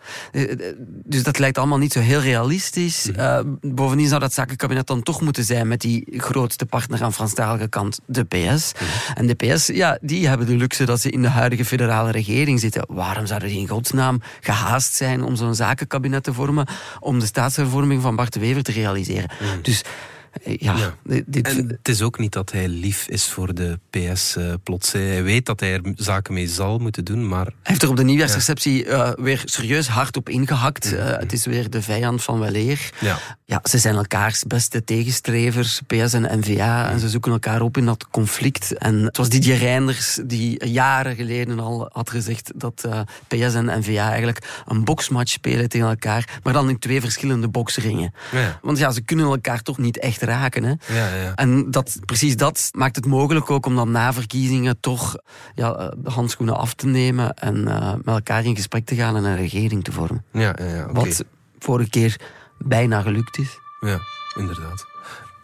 dus 1.05 1.23
dat 1.23 1.39
lijkt 1.39 1.59
allemaal 1.59 1.79
niet 1.79 1.93
zo 1.93 2.01
heel 2.01 2.21
realistisch. 2.21 3.11
Mhm. 3.17 3.43
Bovendien 3.61 4.09
zou 4.09 4.21
dat 4.21 4.33
zakenkabinet 4.33 4.87
dan 4.87 5.03
toch 5.03 5.21
moeten 5.21 5.45
zijn 5.45 5.69
met 5.69 5.81
die 5.81 6.05
grootste 6.17 6.67
partner 6.67 7.03
aan 7.03 7.13
Franstalige 7.13 7.69
kant, 7.69 7.99
de 8.07 8.25
PS. 8.25 8.73
Mhm. 8.73 8.85
En 9.15 9.27
de 9.27 9.35
PS, 9.35 9.67
ja, 9.67 9.99
die 10.01 10.29
hebben 10.29 10.47
de 10.47 10.57
luxe 10.57 10.85
dat 10.85 11.01
ze 11.01 11.11
in 11.11 11.23
de 11.23 11.29
huidige 11.29 11.65
federale 11.65 12.11
regering 12.11 12.61
zitten. 12.61 12.85
Waarom 12.89 13.27
zouden 13.27 13.49
die 13.49 13.59
in 13.59 13.69
godsnaam 13.69 14.21
gehaast 14.41 14.95
zijn 14.95 15.23
om 15.23 15.37
zo'n 15.37 15.55
zakenkabinet 15.55 16.23
te 16.23 16.33
vormen, 16.33 16.67
om 17.01 17.19
de 17.19 17.27
staatshervorming 17.27 18.03
van 18.03 18.17
Bart 18.17 18.33
de 18.33 18.41
Wever 18.41 18.63
te 18.63 18.73
realiseren? 18.73 19.31
Mhm. 19.41 19.63
Dus 19.63 19.83
ja, 20.43 20.77
ja. 20.77 20.95
Dit... 21.27 21.49
En 21.49 21.69
het 21.69 21.89
is 21.89 22.03
ook 22.03 22.19
niet 22.19 22.33
dat 22.33 22.53
hij 22.53 22.69
lief 22.69 23.09
is 23.09 23.27
voor 23.27 23.55
de 23.55 23.79
PS 23.91 24.37
uh, 24.37 24.53
plots. 24.63 24.93
Hij 24.93 25.23
weet 25.23 25.47
dat 25.47 25.61
hij 25.61 25.73
er 25.73 25.81
zaken 25.95 26.35
mee 26.35 26.49
zal 26.49 26.79
moeten 26.79 27.05
doen, 27.05 27.29
maar... 27.29 27.45
Hij 27.45 27.55
heeft 27.63 27.83
er 27.83 27.89
op 27.89 27.97
de 27.97 28.05
nieuwjaarsreceptie 28.05 28.85
ja. 28.85 29.07
uh, 29.07 29.25
weer 29.25 29.43
serieus 29.45 29.89
hard 29.89 30.17
op 30.17 30.29
ingehakt. 30.29 30.85
Mm 30.85 30.99
-hmm. 30.99 31.09
uh, 31.09 31.19
het 31.19 31.33
is 31.33 31.47
weer 31.47 31.71
de 31.71 31.83
vijand 31.83 32.23
van 32.23 32.41
weleer. 32.41 32.91
Ja. 33.01 33.19
ja, 33.45 33.61
ze 33.63 33.79
zijn 33.79 33.97
elkaars 33.97 34.45
beste 34.45 34.85
tegenstrevers, 34.85 35.81
PS 35.87 36.13
en 36.13 36.39
NVA, 36.39 36.91
en 36.91 37.01
ze 37.01 37.09
zoeken 37.09 37.33
elkaar 37.33 37.61
op 37.61 37.77
in 37.77 37.85
dat 37.85 38.09
conflict. 38.11 38.73
En 38.79 39.03
het 39.03 39.17
was 39.17 39.29
Didier 39.29 39.57
Reinders 39.57 40.21
die 40.25 40.67
jaren 40.67 41.17
geleden 41.17 41.61
al 41.61 41.89
had 41.93 42.11
gezegd 42.11 42.53
dat 42.55 42.89
PS 43.29 43.55
en 43.55 43.79
NVA 43.79 44.09
eigenlijk 44.11 44.63
een 44.67 44.85
boksmatch 44.85 45.33
spelen 45.33 45.69
tegen 45.69 45.89
elkaar, 45.89 46.39
maar 46.43 46.53
dan 46.53 46.69
in 46.69 46.79
twee 46.79 47.01
verschillende 47.01 47.49
boksringen. 47.49 48.15
Ja. 48.33 48.59
Want 48.63 48.79
ja, 48.79 48.91
ze 48.91 49.01
kunnen 49.01 49.27
elkaar 49.27 49.63
toch 49.63 49.79
niet 49.79 49.99
echt 49.99 50.23
raken. 50.25 50.63
Hè? 50.63 50.95
Ja, 50.95 51.15
ja. 51.15 51.35
En 51.35 51.71
dat, 51.71 51.99
precies 52.05 52.37
dat 52.37 52.69
maakt 52.73 52.97
het 52.97 53.07
mogelijk 53.07 53.51
ook 53.51 53.67
om 53.67 53.77
dan 53.77 53.91
na 53.91 54.13
verkiezingen 54.13 54.81
toch 54.81 55.17
ja, 55.55 55.95
de 55.97 56.11
handschoenen 56.11 56.57
af 56.57 56.75
te 56.75 56.87
nemen 56.87 57.35
en 57.35 57.57
uh, 57.57 57.93
met 57.93 58.15
elkaar 58.15 58.45
in 58.45 58.57
gesprek 58.57 58.85
te 58.85 58.95
gaan 58.95 59.17
en 59.17 59.25
een 59.25 59.37
regering 59.37 59.85
te 59.85 59.93
vormen. 59.93 60.25
Ja, 60.33 60.55
ja, 60.59 60.65
ja, 60.65 60.83
okay. 60.83 60.93
Wat 60.93 61.25
vorige 61.59 61.91
keer 61.91 62.21
bijna 62.59 63.01
gelukt 63.01 63.39
is. 63.39 63.59
Ja, 63.81 63.99
inderdaad. 64.37 64.87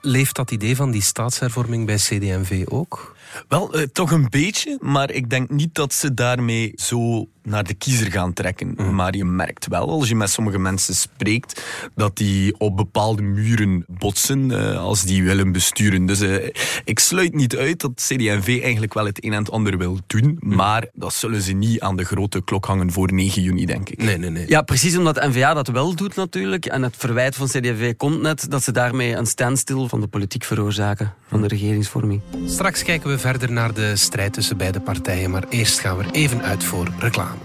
Leeft 0.01 0.37
dat 0.37 0.51
idee 0.51 0.77
van 0.77 0.90
die 0.90 1.03
staatshervorming 1.03 1.87
bij 1.87 1.97
CD&V 1.97 2.64
ook? 2.69 3.16
Wel, 3.49 3.77
uh, 3.77 3.83
toch 3.83 4.11
een 4.11 4.27
beetje, 4.31 4.79
maar 4.81 5.11
ik 5.11 5.31
denk 5.31 5.51
niet 5.51 5.75
dat 5.75 5.95
ze 5.95 6.14
daarmee 6.14 6.73
zo 6.75 7.29
naar 7.43 7.64
de 7.64 7.75
kiezer 7.75 8.11
gaan 8.11 8.33
trekken. 8.33 8.75
Mm. 8.77 8.95
Maar 8.95 9.16
je 9.16 9.25
merkt 9.25 9.66
wel, 9.66 9.90
als 9.90 10.09
je 10.09 10.14
met 10.14 10.31
sommige 10.31 10.59
mensen 10.59 10.95
spreekt, 10.95 11.64
dat 11.95 12.16
die 12.16 12.55
op 12.59 12.77
bepaalde 12.77 13.23
muren 13.23 13.85
botsen 13.88 14.51
uh, 14.51 14.79
als 14.79 15.03
die 15.03 15.25
willen 15.25 15.53
besturen. 15.53 16.07
Dus 16.07 16.21
uh, 16.21 16.49
ik 16.85 16.99
sluit 16.99 17.35
niet 17.35 17.57
uit 17.57 17.81
dat 17.81 17.93
CD&V 17.95 18.61
eigenlijk 18.62 18.95
wel 18.95 19.07
het 19.07 19.25
een 19.25 19.33
en 19.33 19.38
het 19.38 19.51
ander 19.51 19.79
wil 19.79 19.99
doen, 20.07 20.37
mm. 20.40 20.55
maar 20.55 20.87
dat 20.93 21.12
zullen 21.12 21.43
ze 21.43 21.53
niet 21.53 21.81
aan 21.81 21.97
de 21.97 22.05
grote 22.05 22.45
klok 22.45 22.64
hangen 22.64 22.93
voor 22.93 23.12
9 23.12 23.43
juni, 23.43 23.66
denk 23.66 23.88
ik. 23.88 24.03
Nee, 24.03 24.19
nee, 24.19 24.31
nee. 24.31 24.49
Ja, 24.49 24.62
precies 24.62 24.97
omdat 24.97 25.27
N-VA 25.29 25.55
dat 25.55 25.69
wel 25.69 25.95
doet 25.95 26.16
natuurlijk. 26.16 26.66
En 26.66 26.83
het 26.83 26.95
verwijt 26.97 27.37
van 27.37 27.47
CD&V 27.47 27.97
komt 27.97 28.21
net 28.21 28.51
dat 28.51 28.62
ze 28.62 28.73
daarmee 28.73 29.14
een 29.14 29.27
standstill 29.27 29.87
van 29.87 30.01
de 30.01 30.07
politiek 30.07 30.45
veroorzaken, 30.45 31.14
van 31.29 31.40
de 31.40 31.49
regeringsvorming. 31.49 32.21
Straks 32.47 32.83
kijken 32.83 33.11
we 33.11 33.19
verder 33.20 33.52
naar 33.52 33.74
de 33.74 33.96
strijd 33.96 34.33
tussen 34.33 34.56
beide 34.56 34.80
partijen, 34.80 35.30
maar 35.30 35.44
eerst 35.48 35.78
gaan 35.78 35.96
we 35.96 36.04
even 36.12 36.42
uit 36.42 36.64
voor 36.64 36.92
reclame. 36.98 37.38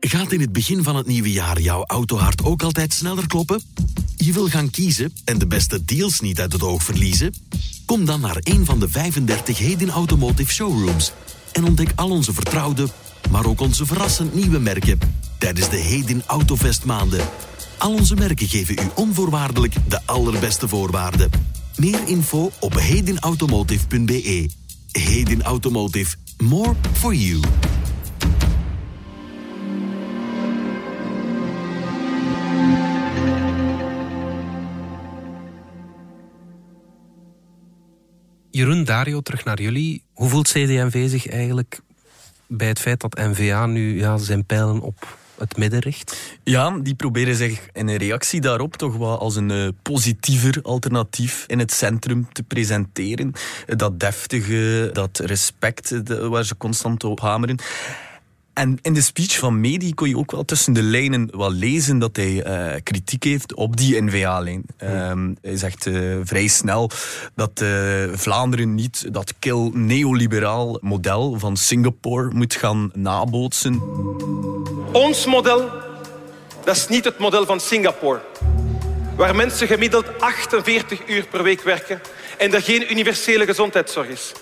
Gaat 0.00 0.32
in 0.32 0.40
het 0.40 0.52
begin 0.52 0.82
van 0.82 0.96
het 0.96 1.06
nieuwe 1.06 1.32
jaar 1.32 1.60
jouw 1.60 1.84
autohart 1.86 2.44
ook 2.44 2.62
altijd 2.62 2.92
sneller 2.92 3.26
kloppen? 3.26 3.62
Je 4.16 4.32
wil 4.32 4.48
gaan 4.48 4.70
kiezen 4.70 5.12
en 5.24 5.38
de 5.38 5.46
beste 5.46 5.84
deals 5.84 6.20
niet 6.20 6.40
uit 6.40 6.52
het 6.52 6.62
oog 6.62 6.82
verliezen? 6.82 7.34
Kom 7.86 8.04
dan 8.04 8.20
naar 8.20 8.36
een 8.40 8.64
van 8.64 8.80
de 8.80 8.88
35 8.88 9.58
Hedin 9.58 9.90
Automotive 9.90 10.52
Showrooms 10.52 11.12
en 11.52 11.64
ontdek 11.64 11.92
al 11.94 12.10
onze 12.10 12.32
vertrouwde, 12.32 12.88
maar 13.30 13.46
ook 13.46 13.60
onze 13.60 13.86
verrassend 13.86 14.34
nieuwe 14.34 14.58
merken 14.58 14.98
tijdens 15.38 15.68
de 15.68 15.76
Hedin 15.76 16.22
Autovest 16.26 16.84
maanden. 16.84 17.28
Al 17.82 17.92
onze 17.92 18.14
merken 18.14 18.48
geven 18.48 18.74
u 18.74 18.88
onvoorwaardelijk 18.94 19.74
de 19.88 20.00
allerbeste 20.04 20.68
voorwaarden. 20.68 21.30
Meer 21.76 22.08
info 22.08 22.50
op 22.60 22.74
hedinautomotive.be. 22.74 24.50
Hedin 24.92 25.42
Automotive. 25.42 26.16
More 26.38 26.74
for 26.92 27.14
you. 27.14 27.40
Jeroen, 38.50 38.84
Dario, 38.84 39.20
terug 39.20 39.44
naar 39.44 39.62
jullie. 39.62 40.02
Hoe 40.12 40.28
voelt 40.28 40.48
CD&V 40.48 41.10
zich 41.10 41.28
eigenlijk 41.28 41.80
bij 42.46 42.68
het 42.68 42.78
feit 42.78 43.00
dat 43.00 43.14
NVA 43.14 43.66
nu 43.66 43.98
ja, 43.98 44.18
zijn 44.18 44.44
pijlen 44.44 44.80
op 44.80 45.20
het 45.42 45.56
midden 45.56 45.80
richt? 45.80 46.36
Ja, 46.42 46.78
die 46.78 46.94
proberen 46.94 47.34
zich 47.34 47.68
in 47.72 47.88
een 47.88 47.96
reactie 47.96 48.40
daarop 48.40 48.76
toch 48.76 48.96
wel 48.96 49.18
als 49.18 49.36
een 49.36 49.50
uh, 49.50 49.68
positiever 49.82 50.62
alternatief 50.62 51.44
in 51.46 51.58
het 51.58 51.72
centrum 51.72 52.28
te 52.32 52.42
presenteren. 52.42 53.32
Dat 53.66 54.00
deftige, 54.00 54.90
dat 54.92 55.18
respect 55.18 56.02
waar 56.28 56.44
ze 56.44 56.56
constant 56.56 57.04
op 57.04 57.20
hameren. 57.20 57.58
En 58.54 58.78
in 58.82 58.92
de 58.92 59.00
speech 59.00 59.38
van 59.38 59.60
Medi 59.60 59.94
kon 59.94 60.08
je 60.08 60.16
ook 60.16 60.30
wel 60.30 60.44
tussen 60.44 60.72
de 60.72 60.82
lijnen 60.82 61.28
wel 61.36 61.52
lezen 61.52 61.98
dat 61.98 62.16
hij 62.16 62.46
uh, 62.46 62.80
kritiek 62.82 63.24
heeft 63.24 63.54
op 63.54 63.76
die 63.76 64.02
N-VA-lijn. 64.02 64.64
Um, 64.82 65.36
hij 65.42 65.56
zegt 65.56 65.86
uh, 65.86 66.16
vrij 66.24 66.46
snel 66.46 66.90
dat 67.34 67.60
uh, 67.62 67.68
Vlaanderen 68.12 68.74
niet 68.74 69.14
dat 69.14 69.34
kil 69.38 69.70
neoliberaal 69.74 70.78
model 70.80 71.38
van 71.38 71.56
Singapore 71.56 72.30
moet 72.32 72.54
gaan 72.54 72.90
nabootsen. 72.94 73.82
Ons 74.92 75.26
model, 75.26 75.70
dat 76.64 76.76
is 76.76 76.88
niet 76.88 77.04
het 77.04 77.18
model 77.18 77.46
van 77.46 77.60
Singapore. 77.60 78.20
Waar 79.16 79.36
mensen 79.36 79.66
gemiddeld 79.66 80.20
48 80.20 81.08
uur 81.08 81.26
per 81.26 81.42
week 81.42 81.62
werken 81.62 82.00
en 82.38 82.54
er 82.54 82.62
geen 82.62 82.92
universele 82.92 83.44
gezondheidszorg 83.44 84.08
is. 84.08 84.32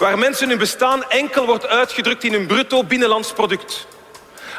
Waar 0.00 0.18
mensen 0.18 0.48
hun 0.48 0.58
bestaan 0.58 1.04
enkel 1.08 1.46
wordt 1.46 1.66
uitgedrukt 1.66 2.24
in 2.24 2.32
hun 2.32 2.46
bruto 2.46 2.84
binnenlands 2.84 3.32
product. 3.32 3.86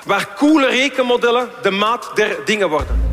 Waar 0.06 0.34
koele 0.36 0.68
rekenmodellen 0.68 1.50
de 1.62 1.72
maat 1.72 2.12
der 2.16 2.46
dingen 2.46 2.70
worden. 2.70 3.11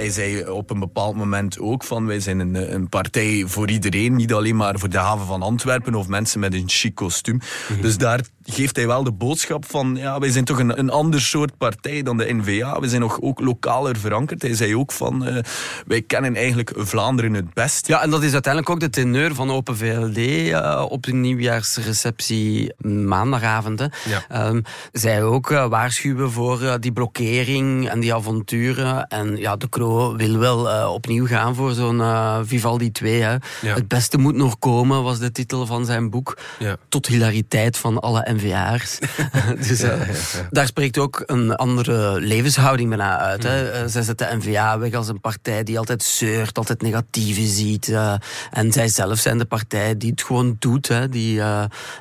Hij 0.00 0.10
zei 0.10 0.48
op 0.48 0.70
een 0.70 0.78
bepaald 0.78 1.16
moment 1.16 1.58
ook 1.58 1.84
van 1.84 2.06
wij 2.06 2.20
zijn 2.20 2.38
een, 2.38 2.74
een 2.74 2.88
partij 2.88 3.44
voor 3.46 3.70
iedereen, 3.70 4.16
niet 4.16 4.32
alleen 4.32 4.56
maar 4.56 4.78
voor 4.78 4.88
de 4.88 4.98
haven 4.98 5.26
van 5.26 5.42
Antwerpen 5.42 5.94
of 5.94 6.08
mensen 6.08 6.40
met 6.40 6.54
een 6.54 6.68
chic 6.68 6.94
kostuum. 6.94 7.34
Mm 7.34 7.40
-hmm. 7.66 7.82
Dus 7.82 7.98
daar 7.98 8.20
geeft 8.44 8.76
hij 8.76 8.86
wel 8.86 9.04
de 9.04 9.12
boodschap 9.12 9.64
van 9.66 9.96
ja, 9.96 10.18
wij 10.18 10.30
zijn 10.30 10.44
toch 10.44 10.58
een, 10.58 10.78
een 10.78 10.90
ander 10.90 11.20
soort 11.20 11.58
partij 11.58 12.02
dan 12.02 12.16
de 12.16 12.34
NVA. 12.34 12.80
We 12.80 12.88
zijn 12.88 13.00
nog 13.00 13.20
ook 13.20 13.40
lokaler 13.40 13.96
verankerd. 13.96 14.42
Hij 14.42 14.54
zei 14.54 14.76
ook 14.76 14.92
van 14.92 15.28
uh, 15.28 15.38
wij 15.86 16.02
kennen 16.02 16.36
eigenlijk 16.36 16.72
Vlaanderen 16.76 17.34
het 17.34 17.54
best. 17.54 17.86
Ja, 17.86 18.02
en 18.02 18.10
dat 18.10 18.22
is 18.22 18.32
uiteindelijk 18.32 18.72
ook 18.72 18.80
de 18.80 18.90
teneur 18.90 19.34
van 19.34 19.50
Open 19.50 19.76
VLD 19.76 20.16
uh, 20.16 20.86
op 20.88 21.02
de 21.02 21.12
nieuwjaarsreceptie 21.12 22.74
maandagavond. 22.86 23.88
Ja. 24.28 24.48
Um, 24.48 24.62
zij 24.92 25.22
ook 25.22 25.50
uh, 25.50 25.66
waarschuwen 25.66 26.30
voor 26.30 26.76
die 26.80 26.92
blokkering 26.92 27.88
en 27.88 28.00
die 28.00 28.14
avonturen. 28.14 29.06
En 29.06 29.36
ja, 29.36 29.56
de 29.56 29.68
Wil 30.16 30.38
wel 30.38 30.92
opnieuw 30.92 31.26
gaan 31.26 31.54
voor 31.54 31.72
zo'n 31.72 32.02
Vivaldi 32.46 32.92
2. 32.92 33.22
Hè. 33.22 33.30
Ja. 33.30 33.74
Het 33.74 33.88
beste 33.88 34.18
moet 34.18 34.34
nog 34.34 34.58
komen, 34.58 35.02
was 35.02 35.18
de 35.18 35.32
titel 35.32 35.66
van 35.66 35.84
zijn 35.84 36.10
boek. 36.10 36.38
Ja. 36.58 36.76
Tot 36.88 37.06
hilariteit 37.06 37.76
van 37.76 38.00
alle 38.00 38.26
NVA'ers. 38.32 38.98
dus 39.68 39.82
uh, 39.82 39.92
daar 40.50 40.66
spreekt 40.66 40.98
ook 40.98 41.22
een 41.26 41.54
andere 41.54 42.20
levenshouding 42.20 42.88
bijna 42.88 43.18
uit. 43.18 43.42
Hè. 43.42 43.88
Zij 43.88 44.02
zetten 44.02 44.28
de 44.28 44.36
NVA 44.36 44.78
weg 44.78 44.92
als 44.92 45.08
een 45.08 45.20
partij 45.20 45.62
die 45.62 45.78
altijd 45.78 46.02
zeurt, 46.02 46.58
altijd 46.58 46.82
negatieve 46.82 47.46
ziet. 47.46 47.94
En 48.50 48.72
zij 48.72 48.88
zelf 48.88 49.18
zijn 49.18 49.38
de 49.38 49.44
partij 49.44 49.96
die 49.96 50.10
het 50.10 50.22
gewoon 50.22 50.56
doet. 50.58 50.88
Hè, 50.88 51.08
die, 51.08 51.42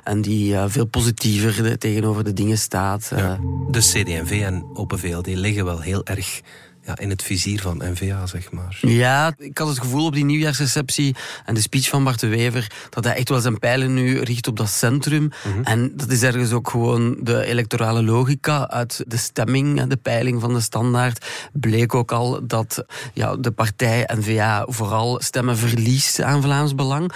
en 0.03 0.21
die 0.21 0.55
veel 0.67 0.85
positiever 0.85 1.77
tegenover 1.77 2.23
de 2.23 2.33
dingen 2.33 2.57
staat. 2.57 3.11
Ja. 3.15 3.37
De 3.69 3.79
CD&V 3.79 4.41
en 4.45 4.65
Open 4.73 4.99
VLD 4.99 5.27
liggen 5.27 5.65
wel 5.65 5.79
heel 5.79 6.05
erg 6.05 6.41
ja, 6.89 6.97
in 6.97 7.09
het 7.09 7.23
vizier 7.23 7.61
van 7.61 7.77
NVA, 7.77 8.25
zeg 8.25 8.51
maar. 8.51 8.77
Ja, 8.81 9.33
ik 9.37 9.57
had 9.57 9.67
het 9.67 9.79
gevoel 9.79 10.05
op 10.05 10.13
die 10.13 10.25
nieuwjaarsreceptie 10.25 11.15
en 11.45 11.53
de 11.53 11.61
speech 11.61 11.89
van 11.89 12.03
Bart 12.03 12.19
de 12.19 12.27
Wever 12.27 12.71
dat 12.89 13.03
hij 13.03 13.15
echt 13.15 13.29
wel 13.29 13.39
zijn 13.39 13.59
pijlen 13.59 13.93
nu 13.93 14.19
richt 14.19 14.47
op 14.47 14.57
dat 14.57 14.69
centrum. 14.69 15.21
Mm 15.21 15.31
-hmm. 15.41 15.63
En 15.63 15.91
dat 15.95 16.11
is 16.11 16.23
ergens 16.23 16.51
ook 16.51 16.69
gewoon 16.69 17.17
de 17.21 17.45
electorale 17.45 18.03
logica 18.03 18.69
uit 18.69 19.03
de 19.07 19.17
stemming, 19.17 19.83
de 19.83 19.97
peiling 19.97 20.41
van 20.41 20.53
de 20.53 20.61
standaard. 20.61 21.25
Bleek 21.53 21.95
ook 21.95 22.11
al 22.11 22.47
dat 22.47 22.83
ja, 23.13 23.35
de 23.35 23.51
partij 23.51 24.09
NVA 24.13 24.65
vooral 24.67 25.21
stemmen 25.21 25.57
verliest 25.57 26.21
aan 26.21 26.41
Vlaams 26.41 26.75
Belang, 26.75 27.11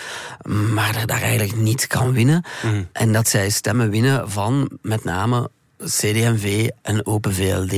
maar 0.74 0.96
er 0.96 1.08
daar 1.08 1.22
eigenlijk 1.22 1.56
niet 1.56 1.88
kan 1.88 2.14
winnen. 2.14 2.46
Mm 2.64 2.70
-hmm. 2.70 2.88
En 2.92 3.14
dat 3.14 3.28
zij 3.28 3.50
stemmen 3.50 3.90
winnen 3.90 4.30
van 4.32 4.70
met 4.82 5.04
name 5.04 5.50
CD&V 5.86 6.70
en 6.82 7.06
Open 7.06 7.34
VLD. 7.34 7.72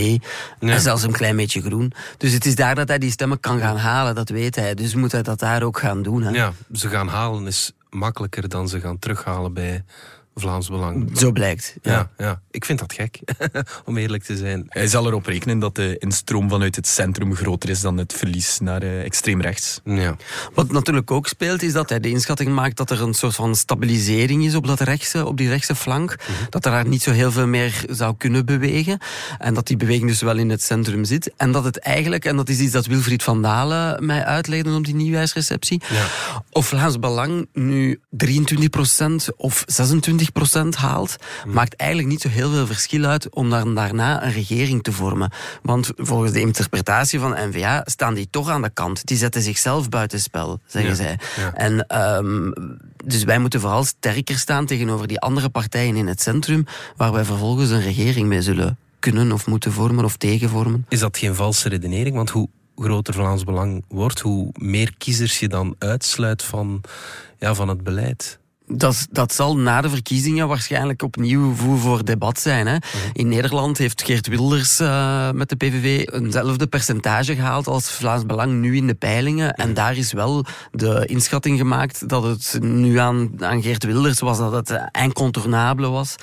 Ja. 0.59 0.73
En 0.73 0.81
zelfs 0.81 1.03
een 1.03 1.11
klein 1.11 1.35
beetje 1.35 1.61
groen. 1.61 1.91
Dus 2.17 2.31
het 2.31 2.45
is 2.45 2.55
daar 2.55 2.75
dat 2.75 2.87
hij 2.87 2.97
die 2.97 3.11
stemmen 3.11 3.39
kan 3.39 3.59
gaan 3.59 3.77
halen, 3.77 4.15
dat 4.15 4.29
weet 4.29 4.55
hij. 4.55 4.73
Dus 4.73 4.95
moet 4.95 5.11
hij 5.11 5.21
dat 5.21 5.39
daar 5.39 5.63
ook 5.63 5.79
gaan 5.79 6.01
doen. 6.01 6.23
Hè? 6.23 6.31
Ja, 6.31 6.53
ze 6.73 6.89
gaan 6.89 7.07
halen 7.07 7.47
is 7.47 7.71
makkelijker 7.89 8.49
dan 8.49 8.69
ze 8.69 8.79
gaan 8.79 8.99
terughalen 8.99 9.53
bij 9.53 9.83
Vlaams 10.35 10.69
Belang. 10.69 11.17
Zo 11.17 11.31
blijkt. 11.31 11.75
Ja, 11.81 11.91
ja. 11.91 12.09
ja. 12.17 12.41
Ik 12.51 12.65
vind 12.65 12.79
dat 12.79 12.93
gek, 12.93 13.19
om 13.85 13.97
eerlijk 13.97 14.23
te 14.23 14.37
zijn. 14.37 14.65
Hij 14.67 14.87
zal 14.87 15.07
erop 15.07 15.25
rekenen 15.25 15.59
dat 15.59 15.75
de 15.75 15.97
instroom 15.97 16.49
vanuit 16.49 16.75
het 16.75 16.87
centrum 16.87 17.35
groter 17.35 17.69
is 17.69 17.81
dan 17.81 17.97
het 17.97 18.13
verlies 18.13 18.59
naar 18.59 18.83
uh, 18.83 19.03
extreem 19.03 19.41
rechts. 19.41 19.81
Ja. 19.83 20.15
Wat 20.53 20.71
natuurlijk 20.71 21.11
ook 21.11 21.27
speelt, 21.27 21.61
is 21.63 21.73
dat 21.73 21.89
hij 21.89 21.99
de 21.99 22.09
inschatting 22.09 22.49
maakt 22.49 22.77
dat 22.77 22.91
er 22.91 23.01
een 23.01 23.13
soort 23.13 23.35
van 23.35 23.55
stabilisering 23.55 24.45
is 24.45 24.55
op, 24.55 24.67
dat 24.67 24.79
rechtse, 24.79 25.25
op 25.25 25.37
die 25.37 25.49
rechtse 25.49 25.75
flank. 25.75 26.09
Mm 26.09 26.35
-hmm. 26.35 26.45
Dat 26.49 26.65
er 26.65 26.71
daar 26.71 26.87
niet 26.87 27.01
zo 27.01 27.11
heel 27.11 27.31
veel 27.31 27.47
meer 27.47 27.85
zou 27.89 28.15
kunnen 28.17 28.45
bewegen. 28.45 28.99
En 29.37 29.53
dat 29.53 29.67
die 29.67 29.77
beweging 29.77 30.07
dus 30.07 30.21
wel 30.21 30.37
in 30.37 30.49
het 30.49 30.63
centrum 30.63 31.05
zit. 31.05 31.33
En 31.37 31.51
dat 31.51 31.63
het 31.63 31.79
eigenlijk, 31.79 32.25
en 32.25 32.35
dat 32.35 32.49
is 32.49 32.59
iets 32.59 32.71
dat 32.71 32.85
Wilfried 32.85 33.23
van 33.23 33.41
Dalen 33.41 34.05
mij 34.05 34.25
uitlegde 34.25 34.75
op 34.75 34.85
die 34.85 34.95
nieuwjaarsreceptie, 34.95 35.81
ja. 35.89 36.05
of 36.51 36.67
Vlaams 36.67 36.99
Belang 36.99 37.47
nu 37.53 37.99
23% 38.09 39.35
of 39.37 39.63
26 39.65 40.24
haalt, 40.75 41.15
hmm. 41.43 41.53
maakt 41.53 41.75
eigenlijk 41.75 42.09
niet 42.09 42.21
zo 42.21 42.29
heel 42.29 42.51
veel 42.51 42.65
verschil 42.65 43.03
uit 43.03 43.29
om 43.29 43.49
dan 43.49 43.75
daarna 43.75 44.23
een 44.23 44.31
regering 44.31 44.83
te 44.83 44.91
vormen. 44.91 45.31
Want 45.61 45.91
volgens 45.95 46.31
de 46.31 46.39
interpretatie 46.39 47.19
van 47.19 47.49
NVA 47.49 47.81
staan 47.85 48.13
die 48.13 48.27
toch 48.29 48.49
aan 48.49 48.61
de 48.61 48.69
kant. 48.69 49.05
Die 49.05 49.17
zetten 49.17 49.41
zichzelf 49.41 49.89
buitenspel, 49.89 50.59
zeggen 50.65 50.91
ja. 50.91 50.95
zij. 50.95 51.19
Ja. 51.37 51.53
En 51.53 52.01
um, 52.17 52.53
dus 53.05 53.23
wij 53.23 53.39
moeten 53.39 53.59
vooral 53.59 53.83
sterker 53.83 54.37
staan 54.37 54.65
tegenover 54.65 55.07
die 55.07 55.19
andere 55.19 55.49
partijen 55.49 55.95
in 55.95 56.07
het 56.07 56.21
centrum, 56.21 56.65
waar 56.95 57.11
wij 57.11 57.23
vervolgens 57.23 57.69
een 57.69 57.81
regering 57.81 58.27
mee 58.27 58.41
zullen 58.41 58.77
kunnen 58.99 59.31
of 59.31 59.47
moeten 59.47 59.71
vormen 59.71 60.05
of 60.05 60.17
tegenvormen. 60.17 60.85
Is 60.89 60.99
dat 60.99 61.17
geen 61.17 61.35
valse 61.35 61.69
redenering? 61.69 62.15
Want 62.15 62.29
hoe 62.29 62.49
groter 62.75 63.13
Vlaams 63.13 63.43
Belang 63.43 63.83
wordt, 63.87 64.19
hoe 64.19 64.49
meer 64.53 64.93
kiezers 64.97 65.39
je 65.39 65.47
dan 65.47 65.75
uitsluit 65.79 66.43
van, 66.43 66.81
ja, 67.39 67.53
van 67.53 67.67
het 67.67 67.83
beleid. 67.83 68.39
Dat, 68.67 69.07
dat 69.11 69.33
zal 69.33 69.57
na 69.57 69.81
de 69.81 69.89
verkiezingen 69.89 70.47
waarschijnlijk 70.47 71.01
opnieuw 71.01 71.53
voer 71.53 71.79
voor 71.79 72.05
debat 72.05 72.39
zijn. 72.39 72.67
Hè. 72.67 72.73
-hmm. 72.73 73.09
In 73.13 73.27
Nederland 73.27 73.77
heeft 73.77 74.03
Geert 74.03 74.27
Wilders 74.27 74.79
uh, 74.79 75.31
met 75.31 75.49
de 75.49 75.55
PVV 75.55 76.07
eenzelfde 76.11 76.67
percentage 76.67 77.35
gehaald 77.35 77.67
als 77.67 77.91
Vlaams 77.91 78.25
Belang 78.25 78.53
nu 78.53 78.75
in 78.75 78.87
de 78.87 78.93
peilingen. 78.93 79.53
En 79.53 79.73
daar 79.73 79.97
is 79.97 80.11
wel 80.11 80.45
de 80.71 81.05
inschatting 81.05 81.57
gemaakt 81.57 82.09
dat 82.09 82.23
het 82.23 82.57
nu 82.61 82.97
aan, 82.97 83.31
aan 83.39 83.61
Geert 83.61 83.83
Wilders 83.83 84.19
was, 84.19 84.37
dat 84.37 84.53
het 84.67 84.89
incontournabele 84.91 85.89
was 85.89 86.15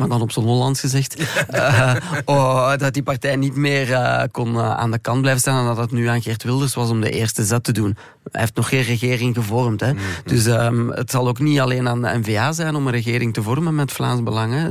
maar 0.00 0.08
dan 0.08 0.20
op 0.20 0.32
zijn 0.32 0.46
Hollands 0.46 0.80
gezegd, 0.80 1.20
uh, 1.54 1.94
oh, 2.24 2.76
dat 2.76 2.94
die 2.94 3.02
partij 3.02 3.36
niet 3.36 3.56
meer 3.56 3.88
uh, 3.88 4.22
kon 4.30 4.54
uh, 4.54 4.76
aan 4.76 4.90
de 4.90 4.98
kant 4.98 5.20
blijven 5.20 5.40
staan 5.40 5.60
en 5.60 5.66
dat 5.66 5.76
het 5.76 5.90
nu 5.90 6.06
aan 6.06 6.22
Geert 6.22 6.42
Wilders 6.42 6.74
was 6.74 6.90
om 6.90 7.00
de 7.00 7.10
eerste 7.10 7.44
zet 7.44 7.64
te 7.64 7.72
doen. 7.72 7.96
Hij 8.30 8.40
heeft 8.40 8.54
nog 8.54 8.68
geen 8.68 8.82
regering 8.82 9.34
gevormd. 9.34 9.80
Hè. 9.80 9.92
Mm 9.92 9.98
-hmm. 9.98 10.06
Dus 10.24 10.46
um, 10.46 10.90
het 10.90 11.10
zal 11.10 11.28
ook 11.28 11.38
niet 11.38 11.60
alleen 11.60 11.88
aan 11.88 12.02
de 12.02 12.18
NVA 12.18 12.52
zijn 12.52 12.74
om 12.74 12.86
een 12.86 12.92
regering 12.92 13.34
te 13.34 13.42
vormen 13.42 13.74
met 13.74 13.92
Vlaams 13.92 14.22
Belang. 14.22 14.52
Hè. 14.52 14.68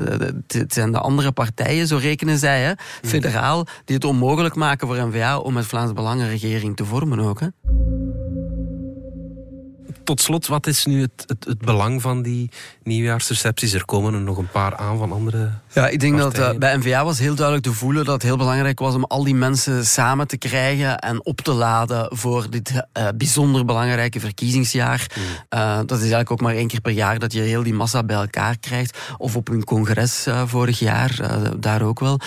Het 0.60 0.74
zijn 0.74 0.92
de 0.92 1.00
andere 1.00 1.32
partijen, 1.32 1.88
zo 1.88 1.98
rekenen 1.98 2.38
zij, 2.38 2.62
hè, 2.62 2.72
federaal, 3.02 3.66
die 3.86 3.96
het 3.96 4.06
onmogelijk 4.06 4.56
maken 4.56 4.88
voor 4.88 5.08
NVA 5.08 5.38
om 5.38 5.54
met 5.54 5.66
Vlaams 5.66 5.94
Belang 5.94 6.22
een 6.22 6.30
regering 6.30 6.76
te 6.76 6.86
vormen 6.86 7.20
ook. 7.20 7.40
Hè 7.40 7.48
tot 10.10 10.22
slot, 10.22 10.48
wat 10.48 10.68
is 10.68 10.86
nu 10.86 11.02
het, 11.02 11.24
het, 11.26 11.46
het, 11.46 11.58
belang 11.58 12.02
van 12.02 12.22
die 12.22 12.50
nieuwjaarsrecepties? 12.84 13.74
Er 13.74 13.86
komen 13.86 14.14
er 14.14 14.22
nog 14.22 14.38
een 14.38 14.50
paar 14.50 14.76
aan 14.76 14.98
van 14.98 15.12
andere. 15.12 15.52
Ja, 15.74 15.88
ik 15.88 16.00
denk 16.00 16.18
partijen. 16.18 16.46
dat 16.46 16.54
uh, 16.54 16.60
bij 16.60 16.78
NVA 16.78 17.04
was 17.04 17.20
heel 17.20 17.36
duidelijk 17.36 17.66
te 17.66 17.74
voelen 17.74 18.06
dat 18.06 18.14
het 18.14 18.24
heel 18.24 18.38
belangrijk 18.38 18.80
was 18.80 18.96
om 18.96 19.04
al 19.04 19.24
die 19.24 19.36
mensen 19.36 19.86
samen 19.86 20.28
te 20.28 20.38
krijgen 20.38 21.00
en 21.00 21.26
op 21.26 21.42
te 21.42 21.52
laden 21.52 22.18
voor 22.18 22.50
dit 22.50 22.72
uh, 22.72 23.08
bijzonder 23.16 23.66
belangrijke 23.66 24.20
verkiezingsjaar. 24.20 25.08
Mm. 25.16 25.24
Uh, 25.60 25.78
dat 25.78 25.92
is 25.92 26.00
eigenlijk 26.00 26.32
ook 26.32 26.42
maar 26.42 26.56
één 26.56 26.68
keer 26.68 26.82
per 26.82 26.92
jaar 26.92 27.20
dat 27.20 27.34
je 27.34 27.42
heel 27.42 27.64
die 27.64 27.74
massa 27.74 28.04
bij 28.04 28.16
elkaar 28.16 28.58
krijgt. 28.58 28.98
Of 29.18 29.36
op 29.36 29.48
hun 29.48 29.64
congres 29.64 30.28
vorig 30.46 30.80
jaar, 30.80 31.20
daar 31.60 31.82
ook 31.82 32.00
wel. 32.00 32.20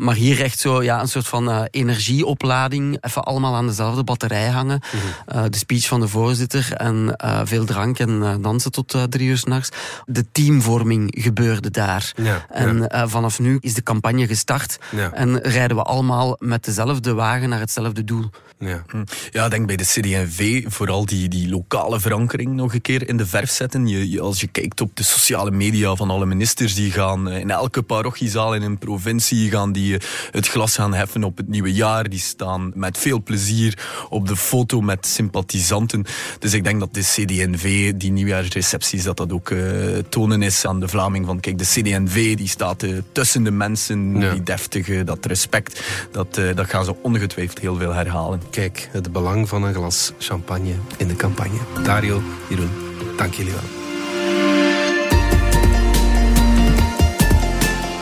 maar 0.00 0.14
hier 0.14 0.42
echt 0.42 0.58
zo 0.58 0.82
ja, 0.82 1.00
een 1.00 1.08
soort 1.08 1.28
van 1.28 1.64
energieoplading, 1.64 2.96
even 3.00 3.22
allemaal 3.22 3.54
aan 3.54 3.66
dezelfde 3.66 4.04
batterij 4.04 4.48
hangen. 4.48 4.80
Mm. 4.92 5.50
de 5.50 5.58
speech 5.58 5.86
van 5.86 6.00
de 6.00 6.08
voorzitter 6.08 6.72
en 6.72 7.16
uh, 7.24 7.40
veel 7.44 7.64
drank 7.64 7.98
en 7.98 8.10
uh, 8.10 8.34
dansen 8.40 8.72
tot 8.72 8.94
uh, 8.94 9.02
drie 9.02 9.28
uur 9.28 9.38
s'nachts. 9.38 9.68
De 10.06 10.24
teamvorming 10.32 11.14
gebeurde 11.18 11.70
daar. 11.70 12.12
Ja, 12.16 12.46
en 12.50 12.88
ja. 12.90 13.08
vanaf 13.08 13.38
nu 13.38 13.56
is 13.60 13.74
de 13.74 13.82
campagne 13.82 14.26
gestart. 14.26 14.78
Ja. 14.90 15.12
En 15.12 15.40
rijden 15.40 15.76
we 15.76 15.82
allemaal 15.82 16.36
met 16.38 16.64
dezelfde 16.64 17.14
wagen 17.14 17.48
naar 17.48 17.60
hetzelfde 17.60 18.04
doel. 18.04 18.30
Ja, 18.58 18.82
ja 19.30 19.48
denk 19.48 19.66
bij 19.66 19.76
de 19.76 19.84
CD&V 19.84 20.64
vooral 20.66 21.06
die, 21.06 21.28
die 21.28 21.48
lokale 21.48 22.00
verankering 22.00 22.52
nog 22.52 22.74
een 22.74 22.80
keer 22.80 23.08
in 23.08 23.16
de 23.16 23.26
verf 23.26 23.50
zetten. 23.50 23.86
Je, 23.86 24.10
je, 24.10 24.20
als 24.20 24.40
je 24.40 24.46
kijkt 24.46 24.80
op 24.80 24.96
de 24.96 25.02
sociale 25.02 25.50
media 25.50 25.94
van 25.94 26.10
alle 26.10 26.26
ministers, 26.26 26.74
die 26.74 26.90
gaan 26.90 27.30
in 27.30 27.50
elke 27.50 27.82
parochiezaal 27.82 28.54
in 28.54 28.62
een 28.62 28.78
provincie 28.78 29.50
gaan 29.50 29.72
die 29.72 30.00
het 30.30 30.48
glas 30.48 30.74
gaan 30.74 30.94
heffen 30.94 31.24
op 31.24 31.36
het 31.36 31.48
nieuwe 31.48 31.72
jaar. 31.72 32.08
Die 32.08 32.18
staan 32.18 32.72
met 32.74 32.98
veel 32.98 33.22
plezier 33.22 33.78
op 34.08 34.28
de 34.28 34.36
foto 34.36 34.80
met 34.80 35.06
sympathisanten. 35.06 36.04
Dus 36.38 36.52
ik 36.52 36.64
denk 36.64 36.80
dat 36.80 36.94
de 36.94 37.02
CD&V, 37.14 37.92
die 37.94 38.12
nieuwjaarsrecepties, 38.12 39.02
dat 39.02 39.16
dat 39.16 39.32
ook 39.32 39.50
uh, 39.50 39.98
tonen 40.08 40.42
is 40.42 40.66
aan 40.66 40.80
de 40.80 40.88
Vlaming 40.88 41.26
van 41.26 41.40
kijk, 41.40 41.58
de 41.58 41.64
CD&V 41.64 42.36
die 42.36 42.48
staat 42.48 42.82
uh, 42.82 42.98
tussen 43.12 43.42
de 43.42 43.50
mensen, 43.50 44.20
die 44.20 44.42
deftige, 44.42 45.04
dat 45.04 45.26
respect, 45.26 45.82
dat, 46.10 46.38
uh, 46.38 46.54
dat 46.54 46.66
gaan 46.66 46.84
ze 46.84 46.94
ongetwijfeld 47.02 47.58
heel 47.58 47.76
veel 47.76 47.92
herhalen. 47.92 48.42
Kijk, 48.50 48.88
het 48.92 49.12
belang 49.12 49.48
van 49.48 49.62
een 49.62 49.74
glas 49.74 50.12
champagne 50.18 50.74
in 50.96 51.08
de 51.08 51.16
campagne. 51.16 51.58
Dario, 51.82 52.22
Jeroen, 52.48 52.70
dank 53.16 53.34
jullie 53.34 53.52
wel. 53.52 53.81